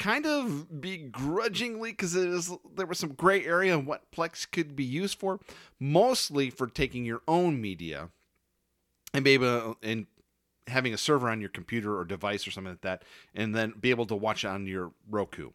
kind 0.00 0.24
of 0.24 0.80
begrudgingly 0.80 1.92
because 1.92 2.14
there 2.74 2.86
was 2.86 2.98
some 2.98 3.12
gray 3.12 3.44
area 3.44 3.76
on 3.76 3.84
what 3.84 4.10
Plex 4.10 4.50
could 4.50 4.74
be 4.74 4.82
used 4.82 5.18
for, 5.18 5.38
mostly 5.78 6.48
for 6.48 6.66
taking 6.66 7.04
your 7.04 7.20
own 7.28 7.60
media 7.60 8.08
and 9.12 9.24
be 9.24 9.32
able 9.32 9.76
and 9.82 10.06
having 10.68 10.94
a 10.94 10.98
server 10.98 11.28
on 11.28 11.40
your 11.40 11.50
computer 11.50 11.98
or 11.98 12.06
device 12.06 12.48
or 12.48 12.50
something 12.50 12.72
like 12.72 12.80
that, 12.80 13.02
and 13.34 13.54
then 13.54 13.74
be 13.78 13.90
able 13.90 14.06
to 14.06 14.16
watch 14.16 14.42
it 14.42 14.48
on 14.48 14.66
your 14.66 14.92
Roku. 15.08 15.50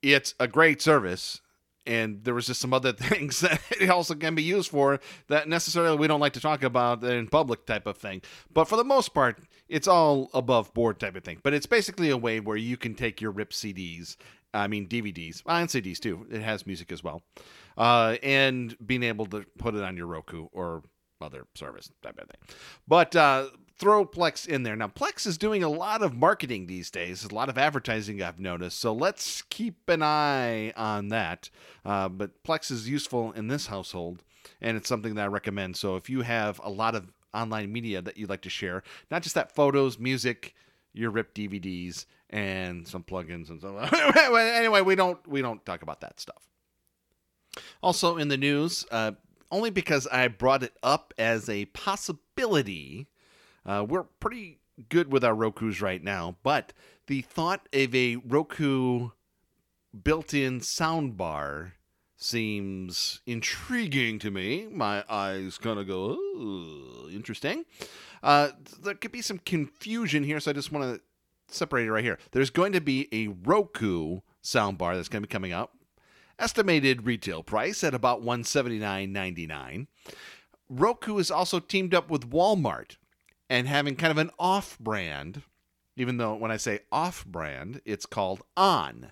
It's 0.00 0.34
a 0.40 0.48
great 0.48 0.80
service. 0.80 1.40
And 1.84 2.22
there 2.22 2.32
was 2.32 2.46
just 2.46 2.60
some 2.60 2.72
other 2.72 2.92
things 2.92 3.40
that 3.40 3.60
it 3.78 3.90
also 3.90 4.14
can 4.14 4.36
be 4.36 4.42
used 4.42 4.70
for 4.70 5.00
that 5.26 5.48
necessarily 5.48 5.96
we 5.96 6.06
don't 6.06 6.20
like 6.20 6.34
to 6.34 6.40
talk 6.40 6.62
about 6.62 7.02
in 7.02 7.26
public 7.26 7.66
type 7.66 7.86
of 7.86 7.98
thing. 7.98 8.22
But 8.54 8.66
for 8.66 8.76
the 8.76 8.84
most 8.84 9.12
part, 9.12 9.38
it's 9.72 9.88
all 9.88 10.28
above 10.34 10.72
board 10.74 11.00
type 11.00 11.16
of 11.16 11.24
thing. 11.24 11.38
But 11.42 11.54
it's 11.54 11.66
basically 11.66 12.10
a 12.10 12.16
way 12.16 12.40
where 12.40 12.58
you 12.58 12.76
can 12.76 12.94
take 12.94 13.22
your 13.22 13.30
RIP 13.30 13.52
CDs, 13.52 14.16
I 14.52 14.68
mean 14.68 14.86
DVDs, 14.86 15.42
and 15.46 15.68
CDs 15.68 15.98
too. 15.98 16.26
It 16.30 16.42
has 16.42 16.66
music 16.66 16.92
as 16.92 17.02
well, 17.02 17.22
uh, 17.78 18.16
and 18.22 18.76
being 18.86 19.02
able 19.02 19.24
to 19.26 19.46
put 19.58 19.74
it 19.74 19.82
on 19.82 19.96
your 19.96 20.06
Roku 20.06 20.48
or 20.52 20.82
other 21.22 21.46
service 21.54 21.90
type 22.02 22.18
of 22.20 22.28
thing. 22.28 22.56
But 22.86 23.16
uh, 23.16 23.46
throw 23.78 24.04
Plex 24.04 24.46
in 24.46 24.62
there. 24.62 24.76
Now, 24.76 24.88
Plex 24.88 25.26
is 25.26 25.38
doing 25.38 25.62
a 25.62 25.70
lot 25.70 26.02
of 26.02 26.14
marketing 26.14 26.66
these 26.66 26.90
days, 26.90 27.24
a 27.24 27.34
lot 27.34 27.48
of 27.48 27.56
advertising 27.56 28.22
I've 28.22 28.38
noticed. 28.38 28.78
So 28.78 28.92
let's 28.92 29.42
keep 29.42 29.88
an 29.88 30.02
eye 30.02 30.72
on 30.76 31.08
that. 31.08 31.48
Uh, 31.84 32.10
but 32.10 32.42
Plex 32.44 32.70
is 32.70 32.88
useful 32.88 33.32
in 33.32 33.48
this 33.48 33.68
household, 33.68 34.22
and 34.60 34.76
it's 34.76 34.88
something 34.88 35.14
that 35.14 35.24
I 35.24 35.28
recommend. 35.28 35.76
So 35.76 35.96
if 35.96 36.10
you 36.10 36.22
have 36.22 36.60
a 36.62 36.70
lot 36.70 36.94
of 36.94 37.10
online 37.34 37.72
media 37.72 38.02
that 38.02 38.16
you'd 38.16 38.30
like 38.30 38.42
to 38.42 38.50
share, 38.50 38.82
not 39.10 39.22
just 39.22 39.34
that 39.34 39.54
photos, 39.54 39.98
music, 39.98 40.54
your 40.92 41.10
ripped 41.10 41.36
DVDs, 41.36 42.06
and 42.30 42.86
some 42.86 43.02
plugins 43.02 43.50
and 43.50 43.60
so 43.60 43.76
on. 43.76 43.88
anyway, 44.38 44.80
we 44.80 44.94
don't 44.94 45.26
we 45.28 45.42
don't 45.42 45.64
talk 45.64 45.82
about 45.82 46.00
that 46.00 46.18
stuff. 46.20 46.48
Also 47.82 48.16
in 48.16 48.28
the 48.28 48.36
news, 48.36 48.86
uh, 48.90 49.12
only 49.50 49.70
because 49.70 50.06
I 50.06 50.28
brought 50.28 50.62
it 50.62 50.76
up 50.82 51.12
as 51.18 51.48
a 51.48 51.66
possibility. 51.66 53.08
Uh, 53.64 53.84
we're 53.86 54.04
pretty 54.04 54.58
good 54.88 55.12
with 55.12 55.22
our 55.22 55.34
Roku's 55.34 55.80
right 55.80 56.02
now, 56.02 56.36
but 56.42 56.72
the 57.06 57.20
thought 57.20 57.68
of 57.72 57.94
a 57.94 58.16
Roku 58.16 59.10
built-in 60.02 60.60
soundbar 60.60 61.72
seems 62.22 63.20
intriguing 63.26 64.18
to 64.20 64.30
me. 64.30 64.66
My 64.70 65.04
eyes 65.08 65.58
kind 65.58 65.78
of 65.78 65.86
go, 65.86 66.10
Ooh, 66.10 67.08
interesting. 67.12 67.64
Uh, 68.22 68.50
there 68.82 68.94
could 68.94 69.12
be 69.12 69.22
some 69.22 69.38
confusion 69.38 70.24
here, 70.24 70.40
so 70.40 70.50
I 70.50 70.54
just 70.54 70.72
want 70.72 70.94
to 70.94 71.00
separate 71.54 71.86
it 71.86 71.92
right 71.92 72.04
here. 72.04 72.18
There's 72.30 72.50
going 72.50 72.72
to 72.72 72.80
be 72.80 73.08
a 73.12 73.28
Roku 73.28 74.20
soundbar 74.42 74.94
that's 74.94 75.08
going 75.08 75.22
to 75.22 75.28
be 75.28 75.32
coming 75.32 75.52
out. 75.52 75.70
Estimated 76.38 77.06
retail 77.06 77.42
price 77.42 77.84
at 77.84 77.94
about 77.94 78.24
$179.99. 78.24 79.86
Roku 80.68 81.18
is 81.18 81.30
also 81.30 81.60
teamed 81.60 81.94
up 81.94 82.10
with 82.10 82.30
Walmart 82.30 82.96
and 83.50 83.68
having 83.68 83.96
kind 83.96 84.10
of 84.10 84.18
an 84.18 84.30
off 84.38 84.78
brand, 84.78 85.42
even 85.96 86.16
though 86.16 86.34
when 86.34 86.50
I 86.50 86.56
say 86.56 86.80
off 86.90 87.26
brand, 87.26 87.82
it's 87.84 88.06
called 88.06 88.42
On 88.56 89.10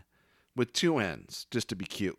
with 0.56 0.72
two 0.72 0.98
N's, 0.98 1.46
just 1.50 1.68
to 1.68 1.76
be 1.76 1.84
cute. 1.84 2.18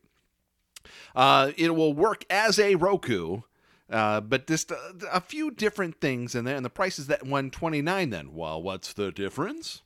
Uh, 1.15 1.51
it 1.57 1.75
will 1.75 1.93
work 1.93 2.25
as 2.29 2.59
a 2.59 2.75
Roku, 2.75 3.41
uh, 3.89 4.21
but 4.21 4.47
just 4.47 4.71
a, 4.71 4.93
a, 5.11 5.21
few 5.21 5.51
different 5.51 5.99
things 5.99 6.35
in 6.35 6.45
there, 6.45 6.55
and 6.55 6.65
the 6.65 6.69
price 6.69 6.97
is 6.97 7.07
that 7.07 7.23
129 7.23 8.09
then. 8.09 8.33
Well, 8.33 8.61
what's 8.61 8.93
the 8.93 9.11
difference? 9.11 9.81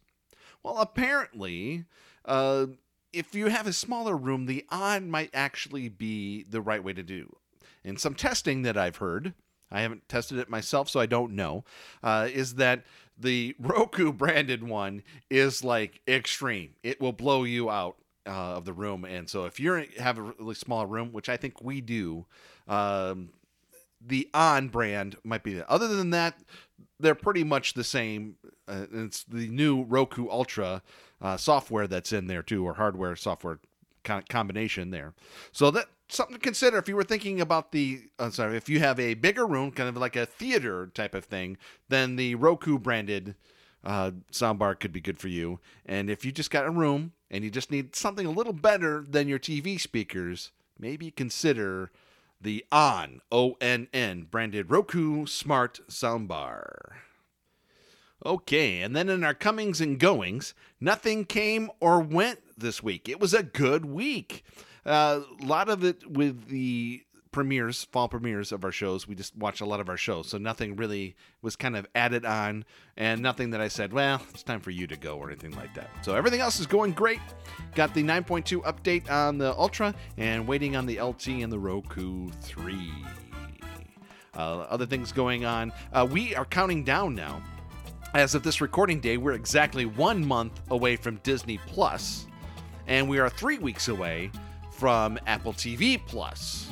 Well, 0.61 0.77
apparently, 0.77 1.85
uh, 2.23 2.67
if 3.13 3.33
you 3.33 3.47
have 3.47 3.65
a 3.65 3.73
smaller 3.73 4.15
room, 4.15 4.45
the 4.45 4.65
on 4.69 5.09
might 5.09 5.31
actually 5.33 5.89
be 5.89 6.43
the 6.43 6.61
right 6.61 6.83
way 6.83 6.93
to 6.93 7.03
do. 7.03 7.35
In 7.83 7.97
some 7.97 8.13
testing 8.13 8.63
that 8.63 8.77
I've 8.77 8.97
heard, 8.97 9.33
I 9.71 9.81
haven't 9.81 10.07
tested 10.07 10.37
it 10.37 10.49
myself, 10.49 10.89
so 10.89 10.99
I 10.99 11.05
don't 11.05 11.33
know, 11.33 11.63
uh, 12.03 12.27
is 12.31 12.55
that 12.55 12.83
the 13.17 13.55
Roku 13.59 14.11
branded 14.11 14.63
one 14.63 15.03
is 15.29 15.63
like 15.63 16.01
extreme. 16.07 16.75
It 16.83 17.01
will 17.01 17.13
blow 17.13 17.43
you 17.43 17.69
out 17.69 17.97
uh, 18.25 18.29
of 18.29 18.65
the 18.65 18.73
room. 18.73 19.05
And 19.05 19.29
so 19.29 19.45
if 19.45 19.59
you 19.59 19.87
have 19.97 20.17
a 20.17 20.21
really 20.21 20.55
small 20.55 20.85
room, 20.85 21.11
which 21.11 21.29
I 21.29 21.37
think 21.37 21.61
we 21.61 21.81
do, 21.81 22.25
um, 22.67 23.29
the 24.05 24.29
on 24.33 24.69
brand 24.69 25.15
might 25.23 25.43
be 25.43 25.53
that. 25.55 25.69
Other 25.69 25.87
than 25.87 26.11
that, 26.11 26.39
they're 26.99 27.15
pretty 27.15 27.43
much 27.43 27.73
the 27.73 27.83
same. 27.83 28.35
Uh, 28.67 28.85
it's 28.91 29.23
the 29.23 29.47
new 29.47 29.83
Roku 29.83 30.29
Ultra 30.29 30.81
uh, 31.21 31.37
software 31.37 31.87
that's 31.87 32.13
in 32.13 32.27
there 32.27 32.43
too, 32.43 32.65
or 32.65 32.75
hardware 32.75 33.15
software 33.15 33.59
kind 34.03 34.27
combination 34.29 34.91
there. 34.91 35.13
So 35.51 35.71
that 35.71 35.87
something 36.07 36.35
to 36.35 36.41
consider 36.41 36.77
if 36.77 36.87
you 36.87 36.95
were 36.95 37.03
thinking 37.03 37.41
about 37.41 37.71
the. 37.71 38.01
Uh, 38.17 38.29
sorry, 38.29 38.57
if 38.57 38.69
you 38.69 38.79
have 38.79 38.99
a 38.99 39.15
bigger 39.15 39.45
room, 39.45 39.71
kind 39.71 39.89
of 39.89 39.97
like 39.97 40.15
a 40.15 40.25
theater 40.25 40.87
type 40.93 41.15
of 41.15 41.25
thing, 41.25 41.57
then 41.89 42.15
the 42.15 42.35
Roku 42.35 42.77
branded 42.79 43.35
uh, 43.85 44.11
soundbar 44.31 44.79
could 44.79 44.91
be 44.91 45.01
good 45.01 45.19
for 45.19 45.27
you. 45.27 45.59
And 45.85 46.09
if 46.09 46.25
you 46.25 46.31
just 46.31 46.51
got 46.51 46.65
a 46.65 46.71
room 46.71 47.13
and 47.29 47.43
you 47.43 47.51
just 47.51 47.71
need 47.71 47.95
something 47.95 48.25
a 48.25 48.31
little 48.31 48.53
better 48.53 49.05
than 49.07 49.27
your 49.27 49.39
TV 49.39 49.79
speakers, 49.79 50.51
maybe 50.79 51.11
consider 51.11 51.91
the 52.41 52.65
ON, 52.71 53.21
O 53.31 53.55
N 53.61 53.87
N, 53.93 54.27
branded 54.29 54.71
Roku 54.71 55.25
Smart 55.25 55.79
Soundbar. 55.89 56.93
Okay, 58.25 58.81
and 58.81 58.95
then 58.95 59.07
in 59.07 59.23
our 59.23 59.33
comings 59.33 59.79
and 59.79 59.99
goings, 59.99 60.53
nothing 60.79 61.25
came 61.25 61.69
or 61.79 61.99
went 61.99 62.39
this 62.57 62.81
week. 62.81 63.07
It 63.07 63.19
was 63.19 63.33
a 63.33 63.43
good 63.43 63.85
week. 63.85 64.43
Uh, 64.85 65.21
a 65.41 65.45
lot 65.45 65.69
of 65.69 65.83
it 65.83 66.09
with 66.09 66.47
the 66.47 67.04
premieres, 67.35 67.83
fall 67.91 68.07
premieres 68.07 68.53
of 68.53 68.63
our 68.63 68.71
shows. 68.71 69.07
We 69.07 69.13
just 69.13 69.35
watched 69.35 69.59
a 69.59 69.65
lot 69.65 69.81
of 69.81 69.89
our 69.89 69.97
shows, 69.97 70.29
so 70.29 70.37
nothing 70.37 70.77
really 70.77 71.17
was 71.41 71.57
kind 71.57 71.75
of 71.75 71.85
added 71.93 72.25
on, 72.25 72.63
and 72.95 73.21
nothing 73.21 73.51
that 73.51 73.59
I 73.59 73.67
said, 73.67 73.91
well, 73.91 74.21
it's 74.29 74.41
time 74.41 74.61
for 74.61 74.71
you 74.71 74.87
to 74.87 74.95
go 74.95 75.17
or 75.17 75.29
anything 75.29 75.51
like 75.51 75.73
that. 75.75 75.89
So 76.01 76.15
everything 76.15 76.39
else 76.39 76.61
is 76.61 76.65
going 76.65 76.93
great. 76.93 77.19
Got 77.75 77.93
the 77.93 78.01
9.2 78.01 78.63
update 78.63 79.11
on 79.11 79.37
the 79.37 79.53
Ultra, 79.53 79.93
and 80.17 80.47
waiting 80.47 80.77
on 80.77 80.85
the 80.85 80.99
LT 80.99 81.27
and 81.27 81.51
the 81.51 81.59
Roku 81.59 82.29
3. 82.41 82.91
Uh, 84.33 84.39
other 84.69 84.85
things 84.85 85.11
going 85.11 85.43
on. 85.43 85.73
Uh, 85.91 86.07
we 86.09 86.33
are 86.35 86.45
counting 86.45 86.85
down 86.85 87.13
now. 87.13 87.43
As 88.13 88.33
of 88.33 88.43
this 88.43 88.61
recording 88.61 89.01
day, 89.01 89.17
we're 89.17 89.33
exactly 89.33 89.85
one 89.85 90.25
month 90.25 90.61
away 90.71 90.95
from 90.95 91.17
Disney 91.17 91.59
Plus, 91.67 92.27
and 92.87 93.09
we 93.09 93.19
are 93.19 93.29
three 93.29 93.57
weeks 93.57 93.89
away 93.89 94.31
from 94.71 95.19
Apple 95.27 95.51
TV 95.51 95.99
Plus. 96.05 96.69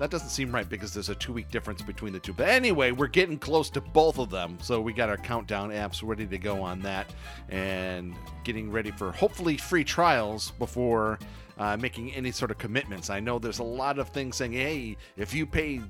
That 0.00 0.08
doesn't 0.08 0.30
seem 0.30 0.50
right 0.50 0.66
because 0.66 0.94
there's 0.94 1.10
a 1.10 1.14
two 1.14 1.34
week 1.34 1.50
difference 1.50 1.82
between 1.82 2.14
the 2.14 2.18
two. 2.18 2.32
But 2.32 2.48
anyway, 2.48 2.90
we're 2.90 3.06
getting 3.06 3.38
close 3.38 3.68
to 3.68 3.82
both 3.82 4.18
of 4.18 4.30
them. 4.30 4.56
So 4.62 4.80
we 4.80 4.94
got 4.94 5.10
our 5.10 5.18
countdown 5.18 5.68
apps 5.72 6.00
ready 6.02 6.26
to 6.26 6.38
go 6.38 6.62
on 6.62 6.80
that 6.80 7.12
and 7.50 8.14
getting 8.42 8.70
ready 8.72 8.92
for 8.92 9.12
hopefully 9.12 9.58
free 9.58 9.84
trials 9.84 10.52
before 10.52 11.18
uh, 11.58 11.76
making 11.76 12.14
any 12.14 12.30
sort 12.30 12.50
of 12.50 12.56
commitments. 12.56 13.10
I 13.10 13.20
know 13.20 13.38
there's 13.38 13.58
a 13.58 13.62
lot 13.62 13.98
of 13.98 14.08
things 14.08 14.36
saying, 14.36 14.54
hey, 14.54 14.96
if 15.18 15.34
you 15.34 15.44
pay 15.44 15.82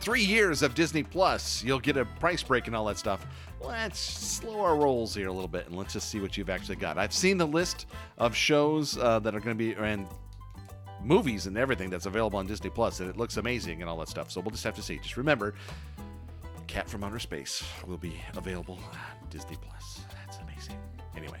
three 0.00 0.24
years 0.24 0.62
of 0.62 0.74
Disney 0.74 1.02
Plus, 1.02 1.62
you'll 1.62 1.80
get 1.80 1.98
a 1.98 2.06
price 2.06 2.42
break 2.42 2.66
and 2.66 2.74
all 2.74 2.86
that 2.86 2.96
stuff. 2.96 3.26
Let's 3.60 4.00
slow 4.00 4.62
our 4.62 4.74
rolls 4.74 5.14
here 5.14 5.28
a 5.28 5.32
little 5.32 5.46
bit 5.46 5.66
and 5.66 5.76
let's 5.76 5.92
just 5.92 6.08
see 6.08 6.18
what 6.18 6.38
you've 6.38 6.48
actually 6.48 6.76
got. 6.76 6.96
I've 6.96 7.12
seen 7.12 7.36
the 7.36 7.46
list 7.46 7.88
of 8.16 8.34
shows 8.34 8.96
uh, 8.96 9.18
that 9.18 9.34
are 9.34 9.40
going 9.40 9.58
to 9.58 9.62
be 9.62 9.74
and 9.74 10.06
movies 11.02 11.46
and 11.46 11.56
everything 11.56 11.90
that's 11.90 12.06
available 12.06 12.38
on 12.38 12.46
Disney 12.46 12.70
Plus, 12.70 13.00
and 13.00 13.08
it 13.08 13.16
looks 13.16 13.36
amazing 13.36 13.80
and 13.80 13.88
all 13.88 13.98
that 13.98 14.08
stuff. 14.08 14.30
So 14.30 14.40
we'll 14.40 14.50
just 14.50 14.64
have 14.64 14.74
to 14.76 14.82
see. 14.82 14.98
Just 14.98 15.16
remember, 15.16 15.54
Cat 16.66 16.88
from 16.88 17.02
Outer 17.04 17.18
Space 17.18 17.64
will 17.86 17.98
be 17.98 18.20
available 18.36 18.78
on 18.92 19.28
Disney 19.28 19.56
Plus. 19.60 20.00
That's 20.14 20.38
amazing. 20.38 20.76
Anyway, 21.16 21.40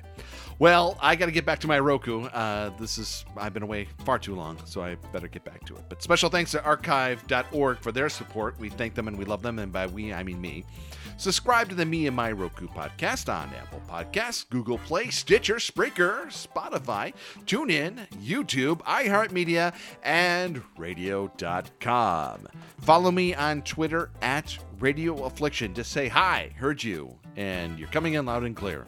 well, 0.60 0.98
I 1.00 1.16
got 1.16 1.26
to 1.26 1.32
get 1.32 1.46
back 1.46 1.58
to 1.60 1.66
my 1.66 1.78
Roku. 1.78 2.24
Uh, 2.26 2.70
this 2.78 2.98
is 2.98 3.24
I've 3.34 3.54
been 3.54 3.62
away 3.62 3.88
far 4.04 4.18
too 4.18 4.34
long, 4.34 4.58
so 4.66 4.82
I 4.82 4.96
better 5.10 5.26
get 5.26 5.42
back 5.42 5.64
to 5.64 5.74
it. 5.74 5.82
But 5.88 6.02
special 6.02 6.28
thanks 6.28 6.50
to 6.50 6.62
Archive.org 6.62 7.80
for 7.80 7.90
their 7.90 8.10
support. 8.10 8.58
We 8.60 8.68
thank 8.68 8.94
them 8.94 9.08
and 9.08 9.16
we 9.16 9.24
love 9.24 9.40
them, 9.40 9.58
and 9.58 9.72
by 9.72 9.86
we 9.86 10.12
I 10.12 10.22
mean 10.22 10.38
me. 10.38 10.66
Subscribe 11.16 11.70
to 11.70 11.74
the 11.74 11.86
Me 11.86 12.06
and 12.06 12.14
My 12.14 12.30
Roku 12.30 12.66
podcast 12.68 13.32
on 13.32 13.50
Apple 13.54 13.80
Podcasts, 13.88 14.48
Google 14.48 14.78
Play, 14.78 15.08
Stitcher, 15.08 15.56
Spreaker, 15.56 16.26
Spotify, 16.26 17.14
TuneIn, 17.46 18.06
YouTube, 18.22 18.82
iHeartMedia, 18.82 19.74
and 20.02 20.62
Radio.com. 20.76 22.48
Follow 22.82 23.10
me 23.10 23.34
on 23.34 23.62
Twitter 23.62 24.10
at 24.20 24.58
Radio 24.78 25.24
Affliction. 25.24 25.72
to 25.74 25.84
say 25.84 26.08
hi, 26.08 26.52
heard 26.56 26.82
you, 26.82 27.18
and 27.36 27.78
you're 27.78 27.88
coming 27.88 28.14
in 28.14 28.26
loud 28.26 28.44
and 28.44 28.56
clear. 28.56 28.86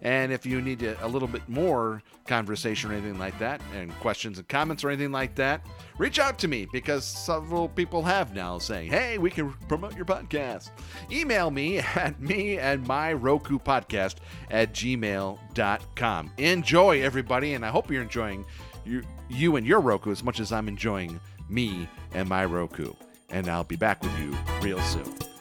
And 0.00 0.32
if 0.32 0.46
you 0.46 0.60
need 0.60 0.82
a, 0.82 1.06
little 1.06 1.28
bit 1.28 1.46
more 1.48 2.02
conversation 2.26 2.90
or 2.90 2.94
anything 2.94 3.18
like 3.18 3.38
that, 3.38 3.60
and 3.74 3.92
questions 4.00 4.38
and 4.38 4.48
comments 4.48 4.82
or 4.82 4.88
anything 4.88 5.12
like 5.12 5.34
that, 5.34 5.66
reach 5.98 6.18
out 6.18 6.38
to 6.38 6.48
me 6.48 6.66
because 6.72 7.04
several 7.04 7.68
people 7.68 8.02
have 8.02 8.34
now 8.34 8.58
saying, 8.58 8.90
hey, 8.90 9.18
we 9.18 9.30
can 9.30 9.52
promote 9.68 9.94
your 9.94 10.06
podcast. 10.06 10.70
Email 11.10 11.50
me 11.50 11.78
at 11.96 12.20
me 12.20 12.58
and 12.58 12.86
my 12.86 13.12
Roku 13.12 13.58
podcast 13.58 14.16
at 14.50 14.72
gmail.com. 14.72 16.30
Enjoy, 16.38 17.02
everybody, 17.02 17.54
and 17.54 17.64
I 17.64 17.68
hope 17.68 17.90
you're 17.90 18.02
enjoying 18.02 18.46
you, 18.84 19.02
you 19.28 19.56
and 19.56 19.66
your 19.66 19.80
Roku 19.80 20.10
as 20.10 20.24
much 20.24 20.40
as 20.40 20.52
I'm 20.52 20.68
enjoying 20.68 21.20
me 21.48 21.88
and 22.12 22.28
my 22.28 22.44
Roku. 22.44 22.92
And 23.30 23.48
I'll 23.48 23.64
be 23.64 23.76
back 23.76 24.02
with 24.02 24.18
you 24.18 24.36
real 24.60 24.80
soon. 24.80 25.31